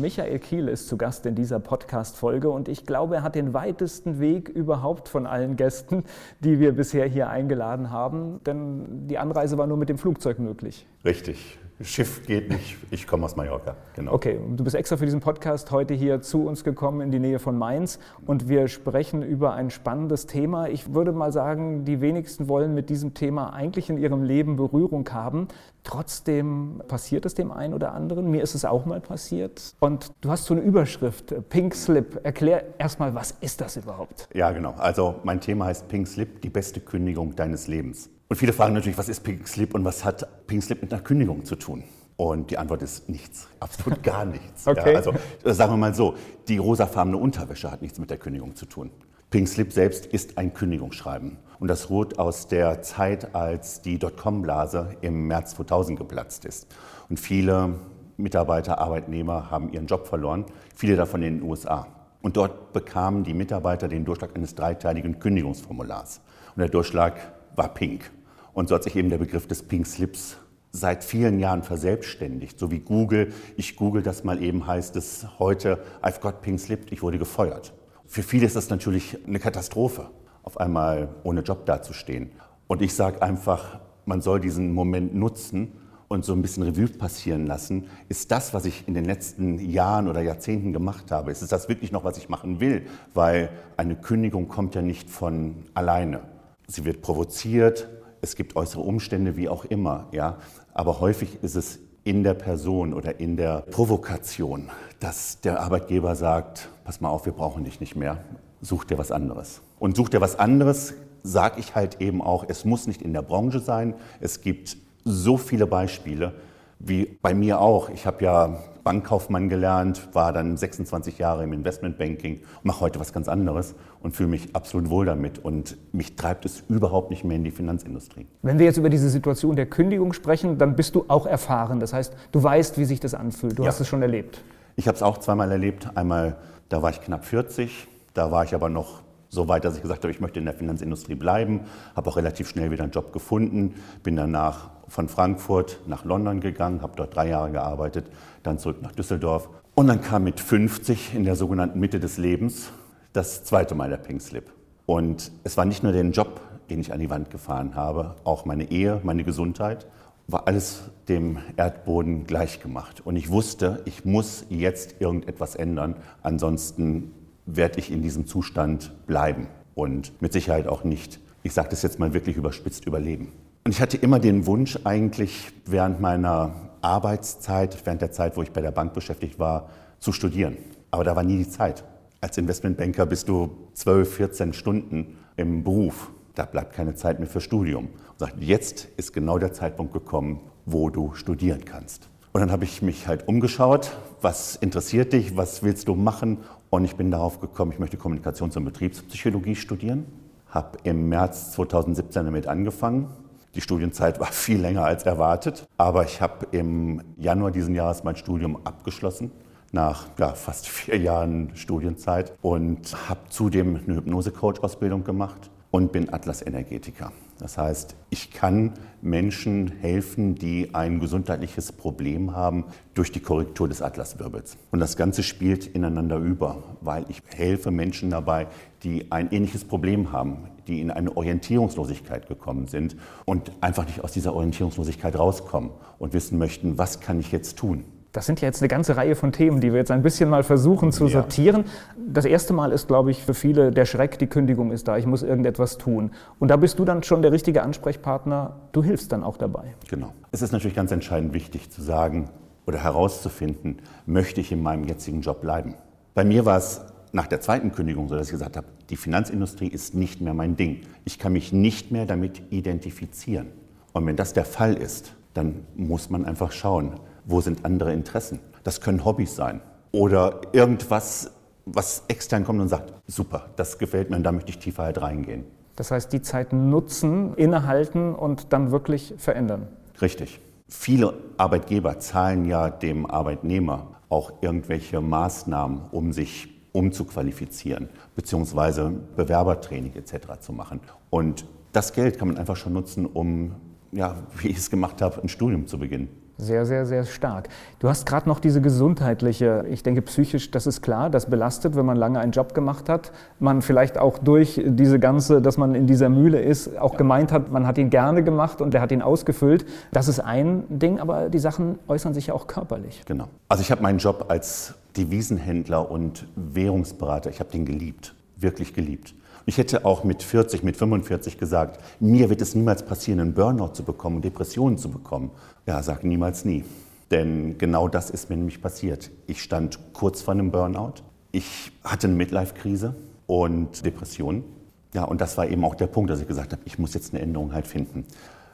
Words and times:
Michael 0.00 0.38
Kiel 0.38 0.68
ist 0.68 0.88
zu 0.88 0.96
Gast 0.96 1.26
in 1.26 1.34
dieser 1.34 1.60
Podcast-Folge 1.60 2.48
und 2.50 2.68
ich 2.68 2.86
glaube, 2.86 3.16
er 3.16 3.22
hat 3.22 3.34
den 3.34 3.52
weitesten 3.54 4.20
Weg 4.20 4.48
überhaupt 4.48 5.08
von 5.08 5.26
allen 5.26 5.56
Gästen, 5.56 6.04
die 6.40 6.60
wir 6.60 6.72
bisher 6.72 7.06
hier 7.06 7.28
eingeladen 7.28 7.90
haben, 7.90 8.40
denn 8.44 9.08
die 9.08 9.18
Anreise 9.18 9.58
war 9.58 9.66
nur 9.66 9.76
mit 9.76 9.88
dem 9.88 9.98
Flugzeug 9.98 10.38
möglich. 10.38 10.86
Richtig. 11.04 11.58
Schiff 11.80 12.26
geht 12.26 12.50
nicht, 12.50 12.76
ich 12.90 13.06
komme 13.06 13.24
aus 13.24 13.36
Mallorca. 13.36 13.76
Genau. 13.94 14.12
Okay, 14.12 14.40
du 14.56 14.64
bist 14.64 14.74
extra 14.74 14.96
für 14.96 15.04
diesen 15.04 15.20
Podcast 15.20 15.70
heute 15.70 15.94
hier 15.94 16.20
zu 16.20 16.44
uns 16.44 16.64
gekommen 16.64 17.00
in 17.00 17.12
die 17.12 17.20
Nähe 17.20 17.38
von 17.38 17.56
Mainz 17.56 18.00
und 18.26 18.48
wir 18.48 18.66
sprechen 18.66 19.22
über 19.22 19.52
ein 19.54 19.70
spannendes 19.70 20.26
Thema. 20.26 20.68
Ich 20.68 20.92
würde 20.92 21.12
mal 21.12 21.30
sagen, 21.30 21.84
die 21.84 22.00
wenigsten 22.00 22.48
wollen 22.48 22.74
mit 22.74 22.90
diesem 22.90 23.14
Thema 23.14 23.52
eigentlich 23.52 23.90
in 23.90 23.96
ihrem 23.96 24.24
Leben 24.24 24.56
Berührung 24.56 25.08
haben. 25.12 25.46
Trotzdem 25.84 26.82
passiert 26.88 27.24
es 27.26 27.34
dem 27.34 27.52
einen 27.52 27.74
oder 27.74 27.92
anderen. 27.94 28.28
Mir 28.28 28.42
ist 28.42 28.56
es 28.56 28.64
auch 28.64 28.84
mal 28.84 29.00
passiert. 29.00 29.74
Und 29.78 30.10
du 30.20 30.30
hast 30.30 30.46
so 30.46 30.54
eine 30.54 30.62
Überschrift, 30.62 31.32
Pink 31.48 31.76
Slip. 31.76 32.20
Erklär 32.24 32.64
erstmal, 32.78 33.14
was 33.14 33.36
ist 33.40 33.60
das 33.60 33.76
überhaupt? 33.76 34.28
Ja, 34.34 34.50
genau. 34.50 34.74
Also 34.78 35.14
mein 35.22 35.40
Thema 35.40 35.66
heißt 35.66 35.86
Pink 35.86 36.08
Slip, 36.08 36.42
die 36.42 36.50
beste 36.50 36.80
Kündigung 36.80 37.36
deines 37.36 37.68
Lebens. 37.68 38.10
Und 38.28 38.36
viele 38.36 38.52
fragen 38.52 38.74
natürlich, 38.74 38.98
was 38.98 39.08
ist 39.08 39.20
Pink 39.20 39.48
Slip 39.48 39.74
und 39.74 39.84
was 39.84 40.04
hat 40.04 40.46
Pink 40.46 40.62
Slip 40.62 40.82
mit 40.82 40.92
einer 40.92 41.02
Kündigung 41.02 41.46
zu 41.46 41.56
tun? 41.56 41.82
Und 42.16 42.50
die 42.50 42.58
Antwort 42.58 42.82
ist 42.82 43.08
nichts, 43.08 43.48
absolut 43.60 44.02
gar 44.02 44.24
nichts. 44.26 44.66
okay. 44.66 44.92
Ja, 44.92 44.96
also 44.96 45.14
äh, 45.44 45.52
sagen 45.52 45.72
wir 45.72 45.76
mal 45.78 45.94
so, 45.94 46.14
die 46.46 46.58
rosafarbene 46.58 47.16
Unterwäsche 47.16 47.70
hat 47.70 47.80
nichts 47.80 47.98
mit 47.98 48.10
der 48.10 48.18
Kündigung 48.18 48.54
zu 48.54 48.66
tun. 48.66 48.90
Pink 49.30 49.48
Slip 49.48 49.72
selbst 49.72 50.06
ist 50.06 50.36
ein 50.36 50.52
Kündigungsschreiben. 50.52 51.38
Und 51.58 51.68
das 51.68 51.90
ruht 51.90 52.18
aus 52.18 52.48
der 52.48 52.82
Zeit, 52.82 53.34
als 53.34 53.82
die 53.82 53.98
Dotcom-Blase 53.98 54.96
im 55.00 55.26
März 55.26 55.54
2000 55.54 55.98
geplatzt 55.98 56.44
ist. 56.44 56.66
Und 57.08 57.18
viele 57.18 57.74
Mitarbeiter, 58.16 58.78
Arbeitnehmer 58.78 59.50
haben 59.50 59.72
ihren 59.72 59.86
Job 59.86 60.06
verloren, 60.06 60.44
viele 60.74 60.96
davon 60.96 61.22
in 61.22 61.38
den 61.38 61.48
USA. 61.48 61.86
Und 62.20 62.36
dort 62.36 62.72
bekamen 62.72 63.22
die 63.22 63.34
Mitarbeiter 63.34 63.86
den 63.86 64.04
Durchschlag 64.04 64.34
eines 64.34 64.54
dreiteiligen 64.54 65.18
Kündigungsformulars. 65.18 66.20
Und 66.56 66.60
der 66.60 66.68
Durchschlag 66.68 67.32
war 67.54 67.68
pink. 67.68 68.10
Und 68.58 68.68
so 68.68 68.74
hat 68.74 68.82
sich 68.82 68.96
eben 68.96 69.08
der 69.08 69.18
Begriff 69.18 69.46
des 69.46 69.62
Pink 69.62 69.86
Slips 69.86 70.36
seit 70.72 71.04
vielen 71.04 71.38
Jahren 71.38 71.62
verselbstständigt. 71.62 72.58
So 72.58 72.72
wie 72.72 72.80
Google, 72.80 73.32
ich 73.56 73.76
google 73.76 74.02
das 74.02 74.24
mal 74.24 74.42
eben, 74.42 74.66
heißt 74.66 74.96
es 74.96 75.28
heute, 75.38 75.78
I've 76.02 76.18
got 76.18 76.42
Pink 76.42 76.58
Slip, 76.58 76.90
ich 76.90 77.00
wurde 77.00 77.18
gefeuert. 77.18 77.72
Für 78.04 78.24
viele 78.24 78.46
ist 78.46 78.56
das 78.56 78.68
natürlich 78.68 79.16
eine 79.24 79.38
Katastrophe, 79.38 80.10
auf 80.42 80.58
einmal 80.58 81.08
ohne 81.22 81.42
Job 81.42 81.66
dazustehen. 81.66 82.32
Und 82.66 82.82
ich 82.82 82.94
sage 82.94 83.22
einfach, 83.22 83.78
man 84.06 84.22
soll 84.22 84.40
diesen 84.40 84.72
Moment 84.72 85.14
nutzen 85.14 85.70
und 86.08 86.24
so 86.24 86.32
ein 86.32 86.42
bisschen 86.42 86.64
Revue 86.64 86.88
passieren 86.88 87.46
lassen. 87.46 87.86
Ist 88.08 88.32
das, 88.32 88.54
was 88.54 88.64
ich 88.64 88.88
in 88.88 88.94
den 88.94 89.04
letzten 89.04 89.60
Jahren 89.70 90.08
oder 90.08 90.20
Jahrzehnten 90.20 90.72
gemacht 90.72 91.12
habe, 91.12 91.30
ist 91.30 91.52
das 91.52 91.68
wirklich 91.68 91.92
noch, 91.92 92.02
was 92.02 92.18
ich 92.18 92.28
machen 92.28 92.58
will? 92.58 92.86
Weil 93.14 93.50
eine 93.76 93.94
Kündigung 93.94 94.48
kommt 94.48 94.74
ja 94.74 94.82
nicht 94.82 95.08
von 95.08 95.54
alleine. 95.74 96.22
Sie 96.66 96.84
wird 96.84 97.02
provoziert, 97.02 97.88
es 98.20 98.36
gibt 98.36 98.56
äußere 98.56 98.82
Umstände, 98.82 99.36
wie 99.36 99.48
auch 99.48 99.64
immer, 99.64 100.06
ja. 100.12 100.38
Aber 100.74 101.00
häufig 101.00 101.38
ist 101.42 101.56
es 101.56 101.78
in 102.04 102.22
der 102.22 102.34
Person 102.34 102.94
oder 102.94 103.20
in 103.20 103.36
der 103.36 103.62
Provokation, 103.70 104.70
dass 105.00 105.40
der 105.40 105.60
Arbeitgeber 105.60 106.14
sagt, 106.16 106.68
pass 106.84 107.00
mal 107.00 107.10
auf, 107.10 107.26
wir 107.26 107.32
brauchen 107.32 107.64
dich 107.64 107.80
nicht 107.80 107.96
mehr, 107.96 108.24
such 108.60 108.84
dir 108.84 108.98
was 108.98 109.12
anderes. 109.12 109.60
Und 109.78 109.96
such 109.96 110.08
dir 110.08 110.20
was 110.20 110.38
anderes, 110.38 110.94
sage 111.22 111.60
ich 111.60 111.74
halt 111.74 112.00
eben 112.00 112.22
auch, 112.22 112.44
es 112.48 112.64
muss 112.64 112.86
nicht 112.86 113.02
in 113.02 113.12
der 113.12 113.22
Branche 113.22 113.60
sein. 113.60 113.94
Es 114.20 114.40
gibt 114.40 114.76
so 115.04 115.36
viele 115.36 115.66
Beispiele, 115.66 116.34
wie 116.78 117.04
bei 117.20 117.34
mir 117.34 117.60
auch. 117.60 117.90
Ich 117.90 118.06
habe 118.06 118.24
ja 118.24 118.58
Bankkaufmann 118.88 119.48
gelernt, 119.48 120.08
war 120.14 120.32
dann 120.32 120.56
26 120.56 121.18
Jahre 121.18 121.44
im 121.44 121.52
Investmentbanking, 121.52 122.40
mache 122.62 122.80
heute 122.80 122.98
was 122.98 123.12
ganz 123.12 123.28
anderes 123.28 123.74
und 124.02 124.16
fühle 124.16 124.30
mich 124.30 124.56
absolut 124.56 124.88
wohl 124.88 125.04
damit. 125.04 125.38
Und 125.38 125.76
mich 125.92 126.16
treibt 126.16 126.44
es 126.44 126.64
überhaupt 126.68 127.10
nicht 127.10 127.22
mehr 127.22 127.36
in 127.36 127.44
die 127.44 127.50
Finanzindustrie. 127.50 128.26
Wenn 128.42 128.58
wir 128.58 128.66
jetzt 128.66 128.78
über 128.78 128.88
diese 128.88 129.10
Situation 129.10 129.56
der 129.56 129.66
Kündigung 129.66 130.12
sprechen, 130.12 130.56
dann 130.56 130.74
bist 130.74 130.94
du 130.94 131.04
auch 131.08 131.26
erfahren. 131.26 131.80
Das 131.80 131.92
heißt, 131.92 132.14
du 132.32 132.42
weißt, 132.42 132.78
wie 132.78 132.84
sich 132.84 133.00
das 133.00 133.14
anfühlt. 133.14 133.58
Du 133.58 133.64
ja. 133.64 133.68
hast 133.68 133.80
es 133.80 133.88
schon 133.88 134.00
erlebt. 134.00 134.40
Ich 134.76 134.88
habe 134.88 134.96
es 134.96 135.02
auch 135.02 135.18
zweimal 135.18 135.50
erlebt. 135.52 135.88
Einmal, 135.94 136.36
da 136.68 136.82
war 136.82 136.90
ich 136.90 137.00
knapp 137.00 137.24
40. 137.24 137.88
Da 138.14 138.30
war 138.30 138.44
ich 138.44 138.54
aber 138.54 138.68
noch 138.68 139.02
so 139.28 139.48
weit, 139.48 139.64
dass 139.64 139.76
ich 139.76 139.82
gesagt 139.82 140.04
habe, 140.04 140.10
ich 140.10 140.20
möchte 140.20 140.38
in 140.38 140.44
der 140.44 140.54
Finanzindustrie 140.54 141.14
bleiben. 141.14 141.60
Habe 141.94 142.08
auch 142.10 142.16
relativ 142.16 142.48
schnell 142.48 142.70
wieder 142.70 142.82
einen 142.82 142.92
Job 142.92 143.12
gefunden. 143.12 143.74
Bin 144.02 144.16
danach 144.16 144.70
von 144.88 145.08
Frankfurt 145.08 145.80
nach 145.86 146.04
London 146.04 146.40
gegangen, 146.40 146.82
habe 146.82 146.94
dort 146.96 147.14
drei 147.14 147.28
Jahre 147.28 147.50
gearbeitet, 147.50 148.06
dann 148.42 148.58
zurück 148.58 148.80
nach 148.80 148.92
Düsseldorf. 148.92 149.48
Und 149.74 149.86
dann 149.86 150.00
kam 150.00 150.24
mit 150.24 150.40
50 150.40 151.14
in 151.14 151.24
der 151.24 151.36
sogenannten 151.36 151.78
Mitte 151.78 152.00
des 152.00 152.16
Lebens 152.16 152.70
das 153.12 153.44
zweite 153.44 153.74
Mal 153.74 153.90
der 153.90 153.98
Pink 153.98 154.22
Slip. 154.22 154.50
Und 154.86 155.30
es 155.44 155.56
war 155.56 155.64
nicht 155.64 155.82
nur 155.82 155.92
der 155.92 156.04
Job, 156.04 156.40
den 156.70 156.80
ich 156.80 156.92
an 156.92 157.00
die 157.00 157.10
Wand 157.10 157.30
gefahren 157.30 157.74
habe, 157.74 158.16
auch 158.24 158.44
meine 158.44 158.70
Ehe, 158.70 159.00
meine 159.02 159.24
Gesundheit, 159.24 159.86
war 160.26 160.46
alles 160.46 160.90
dem 161.08 161.38
Erdboden 161.56 162.26
gleichgemacht. 162.26 163.04
Und 163.04 163.16
ich 163.16 163.30
wusste, 163.30 163.82
ich 163.86 164.04
muss 164.04 164.44
jetzt 164.50 165.00
irgendetwas 165.00 165.54
ändern, 165.54 165.96
ansonsten 166.22 167.12
werde 167.56 167.78
ich 167.78 167.90
in 167.90 168.02
diesem 168.02 168.26
Zustand 168.26 168.92
bleiben 169.06 169.48
und 169.74 170.20
mit 170.20 170.32
Sicherheit 170.32 170.66
auch 170.66 170.84
nicht, 170.84 171.20
ich 171.42 171.52
sage 171.54 171.68
das 171.70 171.82
jetzt 171.82 171.98
mal 171.98 172.12
wirklich 172.12 172.36
überspitzt, 172.36 172.86
überleben. 172.86 173.32
Und 173.64 173.72
ich 173.72 173.80
hatte 173.80 173.96
immer 173.96 174.18
den 174.18 174.46
Wunsch 174.46 174.78
eigentlich 174.84 175.50
während 175.66 176.00
meiner 176.00 176.54
Arbeitszeit, 176.80 177.84
während 177.84 178.02
der 178.02 178.12
Zeit, 178.12 178.36
wo 178.36 178.42
ich 178.42 178.50
bei 178.50 178.60
der 178.60 178.70
Bank 178.70 178.92
beschäftigt 178.92 179.38
war, 179.38 179.70
zu 179.98 180.12
studieren. 180.12 180.56
Aber 180.90 181.04
da 181.04 181.16
war 181.16 181.22
nie 181.22 181.38
die 181.38 181.48
Zeit. 181.48 181.84
Als 182.20 182.38
Investmentbanker 182.38 183.06
bist 183.06 183.28
du 183.28 183.50
12, 183.74 184.14
14 184.14 184.52
Stunden 184.52 185.18
im 185.36 185.64
Beruf. 185.64 186.10
Da 186.34 186.44
bleibt 186.44 186.74
keine 186.74 186.94
Zeit 186.94 187.18
mehr 187.18 187.28
für 187.28 187.40
Studium. 187.40 187.86
Und 187.86 188.18
sagt, 188.18 188.40
jetzt 188.40 188.88
ist 188.96 189.12
genau 189.12 189.38
der 189.38 189.52
Zeitpunkt 189.52 189.92
gekommen, 189.92 190.40
wo 190.66 190.90
du 190.90 191.14
studieren 191.14 191.64
kannst. 191.64 192.08
Und 192.32 192.40
dann 192.40 192.52
habe 192.52 192.64
ich 192.64 192.82
mich 192.82 193.08
halt 193.08 193.26
umgeschaut, 193.26 193.96
was 194.20 194.56
interessiert 194.56 195.12
dich, 195.12 195.36
was 195.36 195.62
willst 195.62 195.88
du 195.88 195.94
machen? 195.94 196.38
Und 196.70 196.84
ich 196.84 196.96
bin 196.96 197.10
darauf 197.10 197.40
gekommen, 197.40 197.72
ich 197.72 197.78
möchte 197.78 197.96
Kommunikations- 197.96 198.56
und 198.56 198.64
Betriebspsychologie 198.64 199.56
studieren. 199.56 200.06
Habe 200.48 200.78
im 200.84 201.08
März 201.08 201.52
2017 201.52 202.24
damit 202.24 202.46
angefangen 202.46 203.08
die 203.54 203.62
Studienzeit 203.62 204.20
war 204.20 204.26
viel 204.32 204.60
länger 204.60 204.84
als 204.84 205.04
erwartet, 205.04 205.66
aber 205.76 206.04
ich 206.04 206.20
habe 206.20 206.46
im 206.52 207.02
Januar 207.16 207.50
diesen 207.50 207.74
Jahres 207.74 208.04
mein 208.04 208.16
Studium 208.16 208.58
abgeschlossen 208.64 209.30
nach 209.72 210.06
ja, 210.18 210.32
fast 210.34 210.68
vier 210.68 210.96
Jahren 210.96 211.50
Studienzeit 211.54 212.32
und 212.40 212.96
habe 213.08 213.20
zudem 213.28 213.76
eine 213.76 213.96
Hypnose-Coach-Ausbildung 213.96 215.04
gemacht 215.04 215.50
und 215.70 215.92
bin 215.92 216.12
Atlas-Energetiker. 216.12 217.12
Das 217.38 217.56
heißt, 217.56 217.94
ich 218.10 218.32
kann 218.32 218.72
Menschen 219.00 219.68
helfen, 219.80 220.34
die 220.34 220.74
ein 220.74 220.98
gesundheitliches 220.98 221.70
Problem 221.70 222.34
haben 222.34 222.64
durch 222.94 223.12
die 223.12 223.20
Korrektur 223.20 223.68
des 223.68 223.80
Atlaswirbels. 223.80 224.56
Und 224.72 224.80
das 224.80 224.96
Ganze 224.96 225.22
spielt 225.22 225.66
ineinander 225.66 226.16
über, 226.16 226.62
weil 226.80 227.04
ich 227.08 227.22
helfe 227.34 227.70
Menschen 227.70 228.10
dabei, 228.10 228.48
die 228.82 229.12
ein 229.12 229.30
ähnliches 229.30 229.64
Problem 229.64 230.10
haben, 230.10 230.48
die 230.66 230.80
in 230.80 230.90
eine 230.90 231.16
Orientierungslosigkeit 231.16 232.26
gekommen 232.26 232.66
sind 232.66 232.96
und 233.24 233.52
einfach 233.60 233.86
nicht 233.86 234.02
aus 234.02 234.12
dieser 234.12 234.34
Orientierungslosigkeit 234.34 235.16
rauskommen 235.16 235.70
und 235.98 236.12
wissen 236.12 236.38
möchten, 236.38 236.76
was 236.76 237.00
kann 237.00 237.20
ich 237.20 237.30
jetzt 237.30 237.56
tun? 237.56 237.84
Das 238.12 238.24
sind 238.24 238.40
ja 238.40 238.48
jetzt 238.48 238.62
eine 238.62 238.68
ganze 238.68 238.96
Reihe 238.96 239.14
von 239.14 239.32
Themen, 239.32 239.60
die 239.60 239.70
wir 239.70 239.78
jetzt 239.78 239.90
ein 239.90 240.02
bisschen 240.02 240.30
mal 240.30 240.42
versuchen 240.42 240.92
zu 240.92 241.04
ja. 241.04 241.10
sortieren. 241.10 241.64
Das 241.96 242.24
erste 242.24 242.54
Mal 242.54 242.72
ist, 242.72 242.88
glaube 242.88 243.10
ich, 243.10 243.22
für 243.22 243.34
viele 243.34 243.70
der 243.70 243.84
Schreck, 243.84 244.18
die 244.18 244.26
Kündigung 244.26 244.72
ist 244.72 244.88
da, 244.88 244.96
ich 244.96 245.04
muss 245.04 245.22
irgendetwas 245.22 245.76
tun. 245.76 246.12
Und 246.38 246.48
da 246.48 246.56
bist 246.56 246.78
du 246.78 246.84
dann 246.86 247.02
schon 247.02 247.20
der 247.20 247.32
richtige 247.32 247.62
Ansprechpartner, 247.62 248.56
du 248.72 248.82
hilfst 248.82 249.12
dann 249.12 249.22
auch 249.22 249.36
dabei. 249.36 249.74
Genau. 249.90 250.12
Es 250.32 250.40
ist 250.40 250.52
natürlich 250.52 250.74
ganz 250.76 250.90
entscheidend 250.90 251.34
wichtig 251.34 251.70
zu 251.70 251.82
sagen 251.82 252.30
oder 252.66 252.82
herauszufinden, 252.82 253.78
möchte 254.06 254.40
ich 254.40 254.52
in 254.52 254.62
meinem 254.62 254.84
jetzigen 254.84 255.20
Job 255.20 255.42
bleiben. 255.42 255.74
Bei 256.14 256.24
mir 256.24 256.46
war 256.46 256.56
es 256.56 256.80
nach 257.12 257.26
der 257.26 257.40
zweiten 257.40 257.72
Kündigung 257.72 258.08
so, 258.08 258.14
dass 258.14 258.28
ich 258.28 258.32
gesagt 258.32 258.56
habe, 258.56 258.66
die 258.90 258.96
Finanzindustrie 258.96 259.68
ist 259.68 259.94
nicht 259.94 260.20
mehr 260.20 260.34
mein 260.34 260.56
Ding. 260.56 260.80
Ich 261.04 261.18
kann 261.18 261.32
mich 261.32 261.52
nicht 261.52 261.90
mehr 261.90 262.06
damit 262.06 262.42
identifizieren. 262.50 263.48
Und 263.92 264.06
wenn 264.06 264.16
das 264.16 264.32
der 264.32 264.44
Fall 264.44 264.74
ist, 264.74 265.14
dann 265.34 265.66
muss 265.76 266.10
man 266.10 266.24
einfach 266.24 266.52
schauen, 266.52 267.00
wo 267.28 267.40
sind 267.40 267.64
andere 267.64 267.92
Interessen? 267.92 268.40
Das 268.64 268.80
können 268.80 269.04
Hobbys 269.04 269.36
sein 269.36 269.60
oder 269.92 270.40
irgendwas, 270.52 271.30
was 271.66 272.02
extern 272.08 272.44
kommt 272.44 272.60
und 272.60 272.68
sagt, 272.68 272.94
super, 273.06 273.50
das 273.56 273.78
gefällt 273.78 274.10
mir 274.10 274.16
und 274.16 274.24
da 274.24 274.32
möchte 274.32 274.50
ich 274.50 274.58
tiefer 274.58 274.84
halt 274.84 275.00
reingehen. 275.00 275.44
Das 275.76 275.90
heißt, 275.90 276.12
die 276.12 276.22
Zeit 276.22 276.52
nutzen, 276.52 277.34
innehalten 277.34 278.14
und 278.14 278.52
dann 278.52 278.72
wirklich 278.72 279.14
verändern. 279.18 279.68
Richtig. 280.00 280.40
Viele 280.68 281.14
Arbeitgeber 281.36 281.98
zahlen 281.98 282.46
ja 282.46 282.68
dem 282.68 283.06
Arbeitnehmer 283.06 284.00
auch 284.08 284.32
irgendwelche 284.40 285.00
Maßnahmen, 285.00 285.82
um 285.92 286.12
sich 286.12 286.48
umzuqualifizieren, 286.72 287.88
beziehungsweise 288.16 288.90
Bewerbertraining 289.16 289.94
etc. 289.94 290.40
zu 290.40 290.52
machen. 290.52 290.80
Und 291.10 291.46
das 291.72 291.92
Geld 291.92 292.18
kann 292.18 292.28
man 292.28 292.38
einfach 292.38 292.56
schon 292.56 292.72
nutzen, 292.72 293.06
um, 293.06 293.54
ja, 293.92 294.16
wie 294.38 294.48
ich 294.48 294.56
es 294.56 294.70
gemacht 294.70 295.02
habe, 295.02 295.22
ein 295.22 295.28
Studium 295.28 295.66
zu 295.66 295.78
beginnen. 295.78 296.08
Sehr, 296.40 296.66
sehr, 296.66 296.86
sehr 296.86 297.04
stark. 297.04 297.48
Du 297.80 297.88
hast 297.88 298.06
gerade 298.06 298.28
noch 298.28 298.38
diese 298.38 298.60
gesundheitliche, 298.60 299.64
ich 299.68 299.82
denke 299.82 300.02
psychisch, 300.02 300.52
das 300.52 300.68
ist 300.68 300.82
klar, 300.82 301.10
das 301.10 301.28
belastet, 301.28 301.74
wenn 301.74 301.84
man 301.84 301.96
lange 301.96 302.20
einen 302.20 302.30
Job 302.30 302.54
gemacht 302.54 302.88
hat. 302.88 303.10
Man 303.40 303.60
vielleicht 303.60 303.98
auch 303.98 304.18
durch 304.18 304.62
diese 304.64 305.00
ganze, 305.00 305.42
dass 305.42 305.56
man 305.56 305.74
in 305.74 305.88
dieser 305.88 306.08
Mühle 306.08 306.40
ist, 306.40 306.78
auch 306.78 306.96
gemeint 306.96 307.32
hat, 307.32 307.50
man 307.50 307.66
hat 307.66 307.76
ihn 307.76 307.90
gerne 307.90 308.22
gemacht 308.22 308.60
und 308.60 308.72
der 308.72 308.80
hat 308.80 308.92
ihn 308.92 309.02
ausgefüllt. 309.02 309.66
Das 309.90 310.06
ist 310.06 310.20
ein 310.20 310.62
Ding, 310.68 311.00
aber 311.00 311.28
die 311.28 311.40
Sachen 311.40 311.80
äußern 311.88 312.14
sich 312.14 312.28
ja 312.28 312.34
auch 312.34 312.46
körperlich. 312.46 313.02
Genau. 313.04 313.26
Also 313.48 313.62
ich 313.62 313.72
habe 313.72 313.82
meinen 313.82 313.98
Job 313.98 314.26
als 314.28 314.74
Devisenhändler 314.96 315.90
und 315.90 316.28
Währungsberater, 316.36 317.30
ich 317.30 317.40
habe 317.40 317.50
den 317.50 317.64
geliebt, 317.64 318.14
wirklich 318.36 318.74
geliebt. 318.74 319.12
Ich 319.48 319.56
hätte 319.56 319.86
auch 319.86 320.04
mit 320.04 320.22
40, 320.22 320.62
mit 320.62 320.76
45 320.76 321.38
gesagt, 321.38 321.80
mir 322.00 322.28
wird 322.28 322.42
es 322.42 322.54
niemals 322.54 322.82
passieren, 322.82 323.18
einen 323.18 323.32
Burnout 323.32 323.68
zu 323.68 323.82
bekommen, 323.82 324.20
Depressionen 324.20 324.76
zu 324.76 324.90
bekommen. 324.90 325.30
Ja, 325.64 325.82
sag 325.82 326.04
niemals 326.04 326.44
nie. 326.44 326.64
Denn 327.10 327.56
genau 327.56 327.88
das 327.88 328.10
ist 328.10 328.28
mir 328.28 328.36
nämlich 328.36 328.60
passiert. 328.60 329.10
Ich 329.26 329.42
stand 329.42 329.78
kurz 329.94 330.20
vor 330.20 330.34
einem 330.34 330.50
Burnout. 330.50 330.96
Ich 331.32 331.72
hatte 331.82 332.08
eine 332.08 332.16
Midlife-Krise 332.16 332.94
und 333.26 333.86
Depressionen. 333.86 334.44
Ja, 334.92 335.04
und 335.04 335.22
das 335.22 335.38
war 335.38 335.48
eben 335.48 335.64
auch 335.64 335.76
der 335.76 335.86
Punkt, 335.86 336.10
dass 336.10 336.20
ich 336.20 336.28
gesagt 336.28 336.52
habe, 336.52 336.60
ich 336.66 336.78
muss 336.78 336.92
jetzt 336.92 337.14
eine 337.14 337.22
Änderung 337.22 337.54
halt 337.54 337.66
finden. 337.66 338.04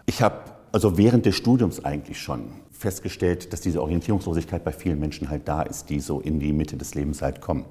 Ich 0.07 0.23
habe 0.23 0.37
also 0.71 0.97
während 0.97 1.27
des 1.27 1.35
Studiums 1.35 1.85
eigentlich 1.85 2.21
schon 2.21 2.53
festgestellt, 2.71 3.53
dass 3.53 3.61
diese 3.61 3.83
Orientierungslosigkeit 3.83 4.63
bei 4.63 4.71
vielen 4.71 5.01
Menschen 5.01 5.29
halt 5.29 5.49
da 5.49 5.63
ist, 5.63 5.91
die 5.91 5.99
so 5.99 6.21
in 6.21 6.39
die 6.39 6.53
Mitte 6.53 6.77
des 6.77 6.95
Lebens 6.95 7.21
halt 7.21 7.41
kommen. 7.41 7.65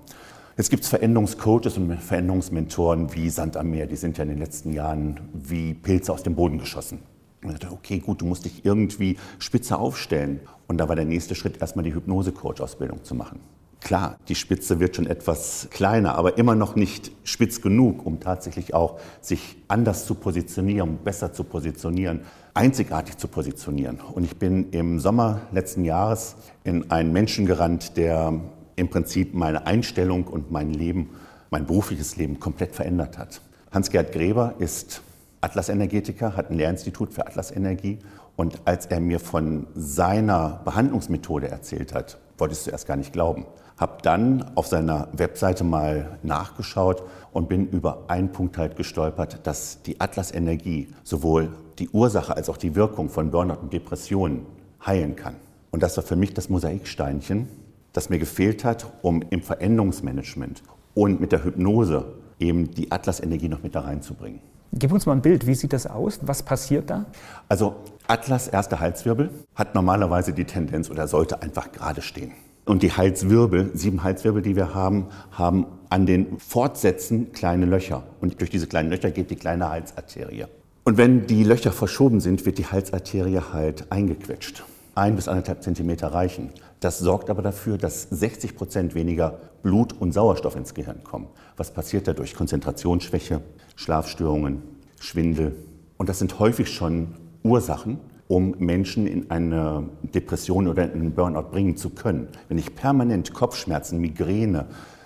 Jetzt 0.55 0.69
gibt 0.69 0.83
es 0.83 0.89
Veränderungscoaches 0.89 1.77
und 1.77 1.97
Veränderungsmentoren 1.97 3.15
wie 3.15 3.31
Sand 3.31 3.57
am 3.57 3.71
Meer, 3.71 3.87
die 3.87 3.95
sind 3.95 4.19
ja 4.19 4.23
in 4.23 4.29
den 4.29 4.37
letzten 4.37 4.71
Jahren 4.71 5.19
wie 5.33 5.73
Pilze 5.73 6.13
aus 6.13 6.21
dem 6.21 6.35
Boden 6.35 6.59
geschossen. 6.59 6.99
Und 7.43 7.53
ich 7.53 7.59
dachte, 7.59 7.73
okay, 7.73 7.97
gut, 7.97 8.21
du 8.21 8.25
musst 8.25 8.45
dich 8.45 8.63
irgendwie 8.63 9.17
spitze 9.39 9.77
aufstellen. 9.79 10.41
Und 10.67 10.77
da 10.77 10.87
war 10.87 10.95
der 10.95 11.05
nächste 11.05 11.33
Schritt, 11.33 11.59
erstmal 11.59 11.83
die 11.83 11.95
Hypnose-Coach-Ausbildung 11.95 13.03
zu 13.03 13.15
machen. 13.15 13.39
Klar, 13.81 14.17
die 14.27 14.35
Spitze 14.35 14.79
wird 14.79 14.95
schon 14.95 15.07
etwas 15.07 15.67
kleiner, 15.71 16.15
aber 16.15 16.37
immer 16.37 16.53
noch 16.53 16.75
nicht 16.75 17.11
spitz 17.23 17.59
genug, 17.59 18.05
um 18.05 18.19
tatsächlich 18.19 18.75
auch 18.75 18.99
sich 19.21 19.57
anders 19.67 20.05
zu 20.05 20.13
positionieren, 20.13 20.99
besser 21.03 21.33
zu 21.33 21.43
positionieren, 21.43 22.21
einzigartig 22.53 23.17
zu 23.17 23.27
positionieren. 23.27 23.99
Und 23.99 24.23
ich 24.23 24.37
bin 24.37 24.69
im 24.69 24.99
Sommer 24.99 25.41
letzten 25.51 25.83
Jahres 25.83 26.35
in 26.63 26.91
einen 26.91 27.11
Menschen 27.11 27.47
gerannt, 27.47 27.97
der 27.97 28.39
im 28.75 28.89
Prinzip 28.89 29.33
meine 29.33 29.65
Einstellung 29.65 30.25
und 30.25 30.51
mein 30.51 30.71
Leben, 30.71 31.09
mein 31.49 31.65
berufliches 31.65 32.17
Leben 32.17 32.39
komplett 32.39 32.75
verändert 32.75 33.17
hat. 33.17 33.41
Hans-Gerd 33.71 34.11
Gräber 34.11 34.55
ist 34.59 35.01
Atlas-Energetiker, 35.41 36.35
hat 36.35 36.49
ein 36.49 36.57
Lehrinstitut 36.57 37.13
für 37.13 37.27
Atlas-Energie. 37.27 37.99
Und 38.35 38.61
als 38.65 38.85
er 38.87 38.99
mir 38.99 39.19
von 39.19 39.67
seiner 39.75 40.61
Behandlungsmethode 40.65 41.49
erzählt 41.49 41.93
hat, 41.93 42.17
wollte 42.37 42.53
ich 42.53 42.59
es 42.59 42.63
zuerst 42.65 42.87
gar 42.87 42.97
nicht 42.97 43.13
glauben. 43.13 43.45
Habe 43.77 43.97
dann 44.01 44.51
auf 44.55 44.67
seiner 44.67 45.07
Webseite 45.13 45.63
mal 45.63 46.17
nachgeschaut 46.23 47.03
und 47.31 47.49
bin 47.49 47.67
über 47.69 48.05
einen 48.07 48.31
Punkt 48.31 48.57
halt 48.57 48.75
gestolpert, 48.75 49.45
dass 49.45 49.81
die 49.83 49.99
Atlas-Energie 49.99 50.87
sowohl 51.03 51.49
die 51.79 51.89
Ursache 51.89 52.35
als 52.35 52.49
auch 52.49 52.57
die 52.57 52.75
Wirkung 52.75 53.09
von 53.09 53.31
Burnout 53.31 53.59
und 53.61 53.73
Depressionen 53.73 54.45
heilen 54.85 55.15
kann. 55.15 55.35
Und 55.71 55.83
das 55.83 55.97
war 55.97 56.03
für 56.03 56.15
mich 56.15 56.33
das 56.33 56.49
Mosaiksteinchen, 56.49 57.47
das 57.93 58.09
mir 58.09 58.19
gefehlt 58.19 58.63
hat, 58.65 58.85
um 59.01 59.23
im 59.29 59.41
Veränderungsmanagement 59.41 60.63
und 60.93 61.21
mit 61.21 61.31
der 61.31 61.43
Hypnose 61.43 62.05
eben 62.39 62.71
die 62.71 62.91
Atlas-Energie 62.91 63.47
noch 63.47 63.63
mit 63.63 63.75
da 63.75 63.81
reinzubringen. 63.81 64.41
Gib 64.73 64.91
uns 64.91 65.05
mal 65.05 65.13
ein 65.13 65.21
Bild, 65.21 65.45
wie 65.45 65.53
sieht 65.53 65.71
das 65.71 65.85
aus? 65.85 66.19
Was 66.23 66.41
passiert 66.41 66.89
da? 66.89 67.05
Also 67.47 67.75
Atlas 68.07 68.47
erster 68.47 68.79
Halswirbel 68.79 69.29
hat 69.53 69.75
normalerweise 69.75 70.33
die 70.33 70.45
Tendenz 70.45 70.89
oder 70.89 71.07
sollte 71.07 71.43
einfach 71.43 71.71
gerade 71.71 72.01
stehen. 72.01 72.31
Und 72.65 72.81
die 72.81 72.91
Halswirbel, 72.91 73.71
sieben 73.75 74.03
Halswirbel, 74.03 74.41
die 74.41 74.55
wir 74.55 74.73
haben, 74.73 75.07
haben 75.31 75.67
an 75.89 76.05
den 76.05 76.39
Fortsätzen 76.39 77.33
kleine 77.33 77.65
Löcher. 77.65 78.03
Und 78.19 78.39
durch 78.39 78.49
diese 78.49 78.67
kleinen 78.67 78.89
Löcher 78.89 79.11
geht 79.11 79.29
die 79.29 79.35
kleine 79.35 79.69
Halsarterie. 79.69 80.45
Und 80.85 80.97
wenn 80.97 81.27
die 81.27 81.43
Löcher 81.43 81.71
verschoben 81.71 82.19
sind, 82.19 82.45
wird 82.45 82.57
die 82.57 82.65
Halsarterie 82.65 83.41
halt 83.53 83.91
eingequetscht. 83.91 84.63
Ein 84.95 85.15
bis 85.15 85.27
anderthalb 85.27 85.61
Zentimeter 85.61 86.07
reichen. 86.07 86.49
Das 86.83 86.99
sorgt 86.99 87.29
aber 87.29 87.41
dafür, 87.41 87.77
dass 87.77 88.09
60 88.09 88.57
Prozent 88.57 88.93
weniger 88.93 89.39
Blut 89.61 89.93
und 89.93 90.11
Sauerstoff 90.11 90.57
ins 90.57 90.73
Gehirn 90.73 91.01
kommen. 91.01 91.27
Was 91.55 91.71
passiert 91.71 92.09
dadurch? 92.09 92.35
Konzentrationsschwäche, 92.35 93.39
Schlafstörungen, 93.77 94.61
Schwindel. 94.99 95.55
Und 95.95 96.09
das 96.09 96.19
sind 96.19 96.39
häufig 96.39 96.67
schon 96.67 97.15
Ursachen, 97.41 97.99
um 98.27 98.55
Menschen 98.59 99.07
in 99.07 99.31
eine 99.31 99.87
Depression 100.01 100.67
oder 100.67 100.83
in 100.83 100.91
einen 100.91 101.11
Burnout 101.13 101.51
bringen 101.51 101.77
zu 101.77 101.89
können. 101.89 102.27
Wenn 102.49 102.57
ich 102.57 102.75
permanent 102.75 103.33
Kopfschmerzen, 103.33 103.99
Migräne, 103.99 104.65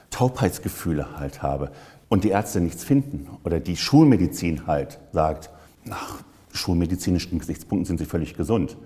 Taubheitsgefühle 0.09 1.19
halt 1.19 1.43
habe 1.43 1.69
und 2.09 2.23
die 2.23 2.29
Ärzte 2.29 2.59
nichts 2.59 2.83
finden 2.85 3.27
oder 3.43 3.59
die 3.59 3.77
Schulmedizin 3.77 4.65
halt 4.65 4.97
sagt, 5.11 5.51
nach 5.85 6.23
schulmedizinischen 6.51 7.37
Gesichtspunkten 7.37 7.85
sind 7.85 7.99
sie 7.99 8.05
völlig 8.05 8.35
gesund, 8.35 8.77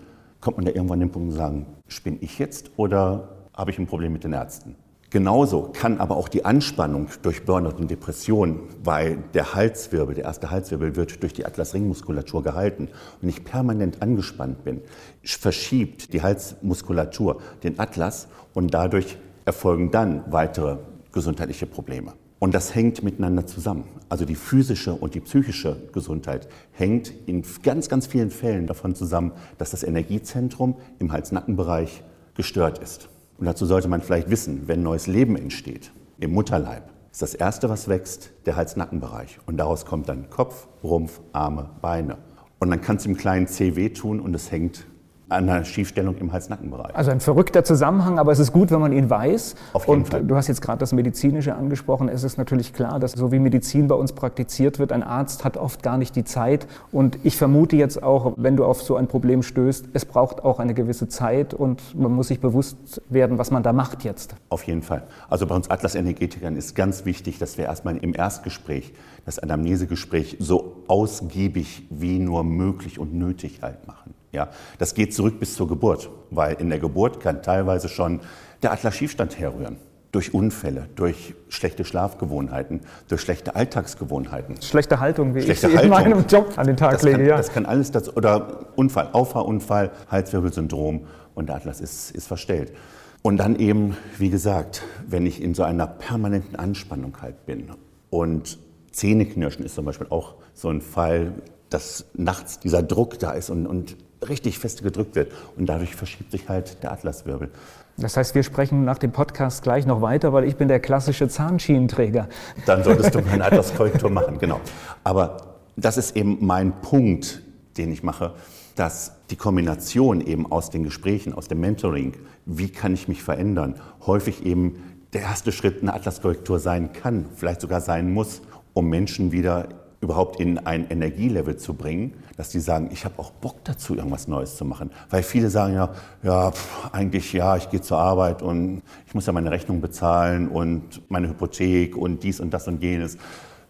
kommt 0.41 0.57
man 0.57 0.65
da 0.65 0.71
irgendwann 0.71 0.95
an 0.95 1.07
den 1.07 1.11
Punkt 1.11 1.31
zu 1.31 1.37
sagen, 1.37 1.65
spinne 1.87 2.17
ich 2.19 2.39
jetzt 2.39 2.71
oder 2.75 3.29
habe 3.53 3.71
ich 3.71 3.79
ein 3.79 3.87
Problem 3.87 4.11
mit 4.11 4.23
den 4.23 4.33
Ärzten? 4.33 4.75
Genauso 5.11 5.71
kann 5.73 5.99
aber 5.99 6.15
auch 6.15 6.29
die 6.29 6.45
Anspannung 6.45 7.09
durch 7.21 7.43
Burnout 7.43 7.77
und 7.77 7.91
Depression, 7.91 8.61
weil 8.81 9.17
der 9.33 9.53
Halswirbel, 9.53 10.15
der 10.15 10.23
erste 10.23 10.49
Halswirbel 10.49 10.95
wird 10.95 11.21
durch 11.21 11.33
die 11.33 11.45
Atlasringmuskulatur 11.45 12.43
gehalten 12.43 12.87
und 13.21 13.27
ich 13.27 13.43
permanent 13.43 14.01
angespannt 14.01 14.63
bin, 14.63 14.81
verschiebt 15.21 16.13
die 16.13 16.21
Halsmuskulatur 16.21 17.41
den 17.61 17.77
Atlas 17.77 18.29
und 18.53 18.73
dadurch 18.73 19.17
erfolgen 19.43 19.91
dann 19.91 20.23
weitere 20.31 20.77
gesundheitliche 21.11 21.65
Probleme. 21.65 22.13
Und 22.41 22.55
das 22.55 22.73
hängt 22.73 23.03
miteinander 23.03 23.45
zusammen. 23.45 23.83
Also 24.09 24.25
die 24.25 24.33
physische 24.33 24.95
und 24.95 25.13
die 25.13 25.19
psychische 25.19 25.77
Gesundheit 25.93 26.47
hängt 26.71 27.13
in 27.27 27.43
ganz, 27.61 27.87
ganz 27.87 28.07
vielen 28.07 28.31
Fällen 28.31 28.65
davon 28.65 28.95
zusammen, 28.95 29.33
dass 29.59 29.69
das 29.69 29.83
Energiezentrum 29.83 30.75
im 30.97 31.11
Hals-Nacken-Bereich 31.11 32.03
gestört 32.33 32.79
ist. 32.79 33.09
Und 33.37 33.45
dazu 33.45 33.67
sollte 33.67 33.87
man 33.87 34.01
vielleicht 34.01 34.31
wissen, 34.31 34.67
wenn 34.67 34.81
neues 34.81 35.05
Leben 35.05 35.35
entsteht 35.35 35.91
im 36.19 36.33
Mutterleib, 36.33 36.89
ist 37.11 37.21
das 37.21 37.35
Erste, 37.35 37.69
was 37.69 37.87
wächst, 37.87 38.31
der 38.47 38.55
Hals-Nacken-Bereich. 38.55 39.37
Und 39.45 39.57
daraus 39.57 39.85
kommt 39.85 40.09
dann 40.09 40.31
Kopf, 40.31 40.67
Rumpf, 40.83 41.21
Arme, 41.33 41.69
Beine. 41.79 42.17
Und 42.57 42.71
dann 42.71 42.81
kann 42.81 42.95
es 42.95 43.05
im 43.05 43.17
kleinen 43.17 43.45
C 43.45 43.75
wehtun 43.75 44.19
und 44.19 44.33
es 44.33 44.51
hängt 44.51 44.87
einer 45.31 45.63
Schiefstellung 45.65 46.17
im 46.17 46.31
Hals-Nacken-Bereich. 46.31 46.95
Also 46.95 47.11
ein 47.11 47.19
verrückter 47.19 47.63
Zusammenhang, 47.63 48.19
aber 48.19 48.31
es 48.31 48.39
ist 48.39 48.51
gut, 48.51 48.71
wenn 48.71 48.79
man 48.79 48.91
ihn 48.91 49.09
weiß. 49.09 49.55
Auf 49.73 49.87
jeden 49.87 50.01
und 50.01 50.09
Fall. 50.09 50.23
du 50.23 50.35
hast 50.35 50.47
jetzt 50.47 50.61
gerade 50.61 50.79
das 50.79 50.93
Medizinische 50.93 51.55
angesprochen. 51.55 52.09
Es 52.09 52.23
ist 52.23 52.37
natürlich 52.37 52.73
klar, 52.73 52.99
dass 52.99 53.13
so 53.13 53.31
wie 53.31 53.39
Medizin 53.39 53.87
bei 53.87 53.95
uns 53.95 54.13
praktiziert 54.13 54.79
wird, 54.79 54.91
ein 54.91 55.03
Arzt 55.03 55.43
hat 55.43 55.57
oft 55.57 55.81
gar 55.83 55.97
nicht 55.97 56.15
die 56.15 56.23
Zeit. 56.23 56.67
Und 56.91 57.17
ich 57.23 57.37
vermute 57.37 57.75
jetzt 57.75 58.03
auch, 58.03 58.33
wenn 58.37 58.57
du 58.57 58.65
auf 58.65 58.81
so 58.81 58.95
ein 58.95 59.07
Problem 59.07 59.43
stößt, 59.43 59.89
es 59.93 60.05
braucht 60.05 60.43
auch 60.43 60.59
eine 60.59 60.73
gewisse 60.73 61.07
Zeit 61.07 61.53
und 61.53 61.97
man 61.97 62.11
muss 62.13 62.27
sich 62.27 62.39
bewusst 62.39 63.01
werden, 63.09 63.37
was 63.37 63.51
man 63.51 63.63
da 63.63 63.73
macht 63.73 64.03
jetzt. 64.03 64.35
Auf 64.49 64.63
jeden 64.63 64.81
Fall. 64.81 65.03
Also 65.29 65.47
bei 65.47 65.55
uns 65.55 65.69
Atlas-Energetikern 65.69 66.55
ist 66.55 66.75
ganz 66.75 67.05
wichtig, 67.05 67.39
dass 67.39 67.57
wir 67.57 67.65
erstmal 67.65 67.97
im 67.97 68.13
Erstgespräch, 68.13 68.93
das 69.25 69.39
Anamnesegespräch, 69.39 70.37
so 70.39 70.83
ausgiebig 70.87 71.87
wie 71.89 72.19
nur 72.19 72.43
möglich 72.43 72.99
und 72.99 73.13
nötig 73.13 73.61
halt 73.61 73.87
machen. 73.87 74.13
Ja, 74.31 74.49
das 74.77 74.93
geht 74.93 75.13
zurück 75.13 75.39
bis 75.39 75.55
zur 75.55 75.67
Geburt, 75.67 76.09
weil 76.29 76.55
in 76.55 76.69
der 76.69 76.79
Geburt 76.79 77.19
kann 77.19 77.41
teilweise 77.43 77.89
schon 77.89 78.21
der 78.63 78.71
Atlas-Schiefstand 78.71 79.37
herrühren. 79.39 79.77
Durch 80.13 80.33
Unfälle, 80.33 80.89
durch 80.95 81.35
schlechte 81.47 81.85
Schlafgewohnheiten, 81.85 82.81
durch 83.07 83.21
schlechte 83.21 83.55
Alltagsgewohnheiten. 83.55 84.61
Schlechte 84.61 84.99
Haltung, 84.99 85.35
wie 85.35 85.41
Schlechte 85.41 85.67
ich 85.67 85.77
sie 85.77 85.83
in 85.83 85.89
meinem 85.89 86.25
Job 86.27 86.53
an 86.57 86.67
den 86.67 86.75
Tag 86.75 86.91
Das 86.91 87.03
lege. 87.03 87.17
kann, 87.17 87.25
ja. 87.27 87.37
das 87.37 87.53
kann 87.53 87.65
alles 87.65 87.91
dazu, 87.91 88.13
oder 88.15 88.67
Unfall, 88.75 89.09
Auffahrunfall, 89.13 89.91
Halswirbelsyndrom 90.09 91.07
und 91.33 91.47
der 91.47 91.55
Atlas 91.55 91.79
ist, 91.79 92.11
ist 92.11 92.27
verstellt. 92.27 92.73
Und 93.21 93.37
dann 93.37 93.55
eben, 93.55 93.95
wie 94.17 94.29
gesagt, 94.29 94.81
wenn 95.07 95.25
ich 95.25 95.41
in 95.41 95.53
so 95.53 95.63
einer 95.63 95.87
permanenten 95.87 96.57
Anspannung 96.57 97.15
halt 97.21 97.45
bin 97.45 97.69
und 98.09 98.59
Zähneknirschen 98.91 99.63
ist 99.63 99.75
zum 99.75 99.85
Beispiel 99.85 100.07
auch 100.09 100.35
so 100.53 100.67
ein 100.69 100.81
Fall, 100.81 101.31
dass 101.69 102.05
nachts 102.13 102.59
dieser 102.59 102.83
Druck 102.83 103.17
da 103.19 103.31
ist 103.31 103.49
und, 103.49 103.65
und 103.65 103.95
richtig 104.27 104.59
fest 104.59 104.83
gedrückt 104.83 105.15
wird. 105.15 105.31
Und 105.57 105.67
dadurch 105.67 105.95
verschiebt 105.95 106.31
sich 106.31 106.47
halt 106.49 106.81
der 106.83 106.91
Atlaswirbel. 106.91 107.49
Das 107.97 108.17
heißt, 108.17 108.35
wir 108.35 108.43
sprechen 108.43 108.85
nach 108.85 108.97
dem 108.97 109.11
Podcast 109.11 109.63
gleich 109.63 109.85
noch 109.85 110.01
weiter, 110.01 110.33
weil 110.33 110.45
ich 110.45 110.55
bin 110.55 110.67
der 110.67 110.79
klassische 110.79 111.27
Zahnschienenträger. 111.27 112.29
Dann 112.65 112.83
solltest 112.85 113.13
du 113.15 113.19
eine 113.19 113.43
Atlaskorrektur 113.43 114.09
machen, 114.09 114.37
genau. 114.39 114.59
Aber 115.03 115.55
das 115.75 115.97
ist 115.97 116.15
eben 116.15 116.37
mein 116.41 116.81
Punkt, 116.81 117.41
den 117.77 117.91
ich 117.91 118.03
mache, 118.03 118.33
dass 118.75 119.13
die 119.29 119.35
Kombination 119.35 120.21
eben 120.21 120.51
aus 120.51 120.69
den 120.69 120.83
Gesprächen, 120.83 121.33
aus 121.33 121.47
dem 121.47 121.59
Mentoring, 121.59 122.13
wie 122.45 122.69
kann 122.69 122.93
ich 122.93 123.07
mich 123.07 123.21
verändern, 123.23 123.75
häufig 124.05 124.45
eben 124.45 124.97
der 125.13 125.21
erste 125.21 125.51
Schritt 125.51 125.81
eine 125.81 125.93
Atlaskorrektur 125.93 126.59
sein 126.59 126.93
kann, 126.93 127.25
vielleicht 127.35 127.61
sogar 127.61 127.81
sein 127.81 128.13
muss, 128.13 128.41
um 128.73 128.87
Menschen 128.87 129.31
wieder 129.31 129.67
überhaupt 130.01 130.39
in 130.39 130.57
ein 130.57 130.89
Energielevel 130.89 131.57
zu 131.57 131.75
bringen, 131.75 132.15
dass 132.35 132.49
die 132.49 132.59
sagen, 132.59 132.89
ich 132.91 133.05
habe 133.05 133.19
auch 133.19 133.31
Bock 133.31 133.63
dazu, 133.63 133.95
irgendwas 133.95 134.27
Neues 134.27 134.57
zu 134.57 134.65
machen. 134.65 134.91
Weil 135.09 135.21
viele 135.21 135.49
sagen 135.49 135.75
ja, 135.75 135.93
ja, 136.23 136.51
pff, 136.51 136.89
eigentlich 136.91 137.31
ja, 137.33 137.55
ich 137.55 137.69
gehe 137.69 137.81
zur 137.81 137.99
Arbeit 137.99 138.41
und 138.41 138.81
ich 139.05 139.13
muss 139.13 139.27
ja 139.27 139.33
meine 139.33 139.51
Rechnung 139.51 139.79
bezahlen 139.79 140.47
und 140.47 141.09
meine 141.09 141.29
Hypothek 141.29 141.95
und 141.95 142.23
dies 142.23 142.39
und 142.39 142.51
das 142.51 142.67
und 142.67 142.81
jenes. 142.81 143.17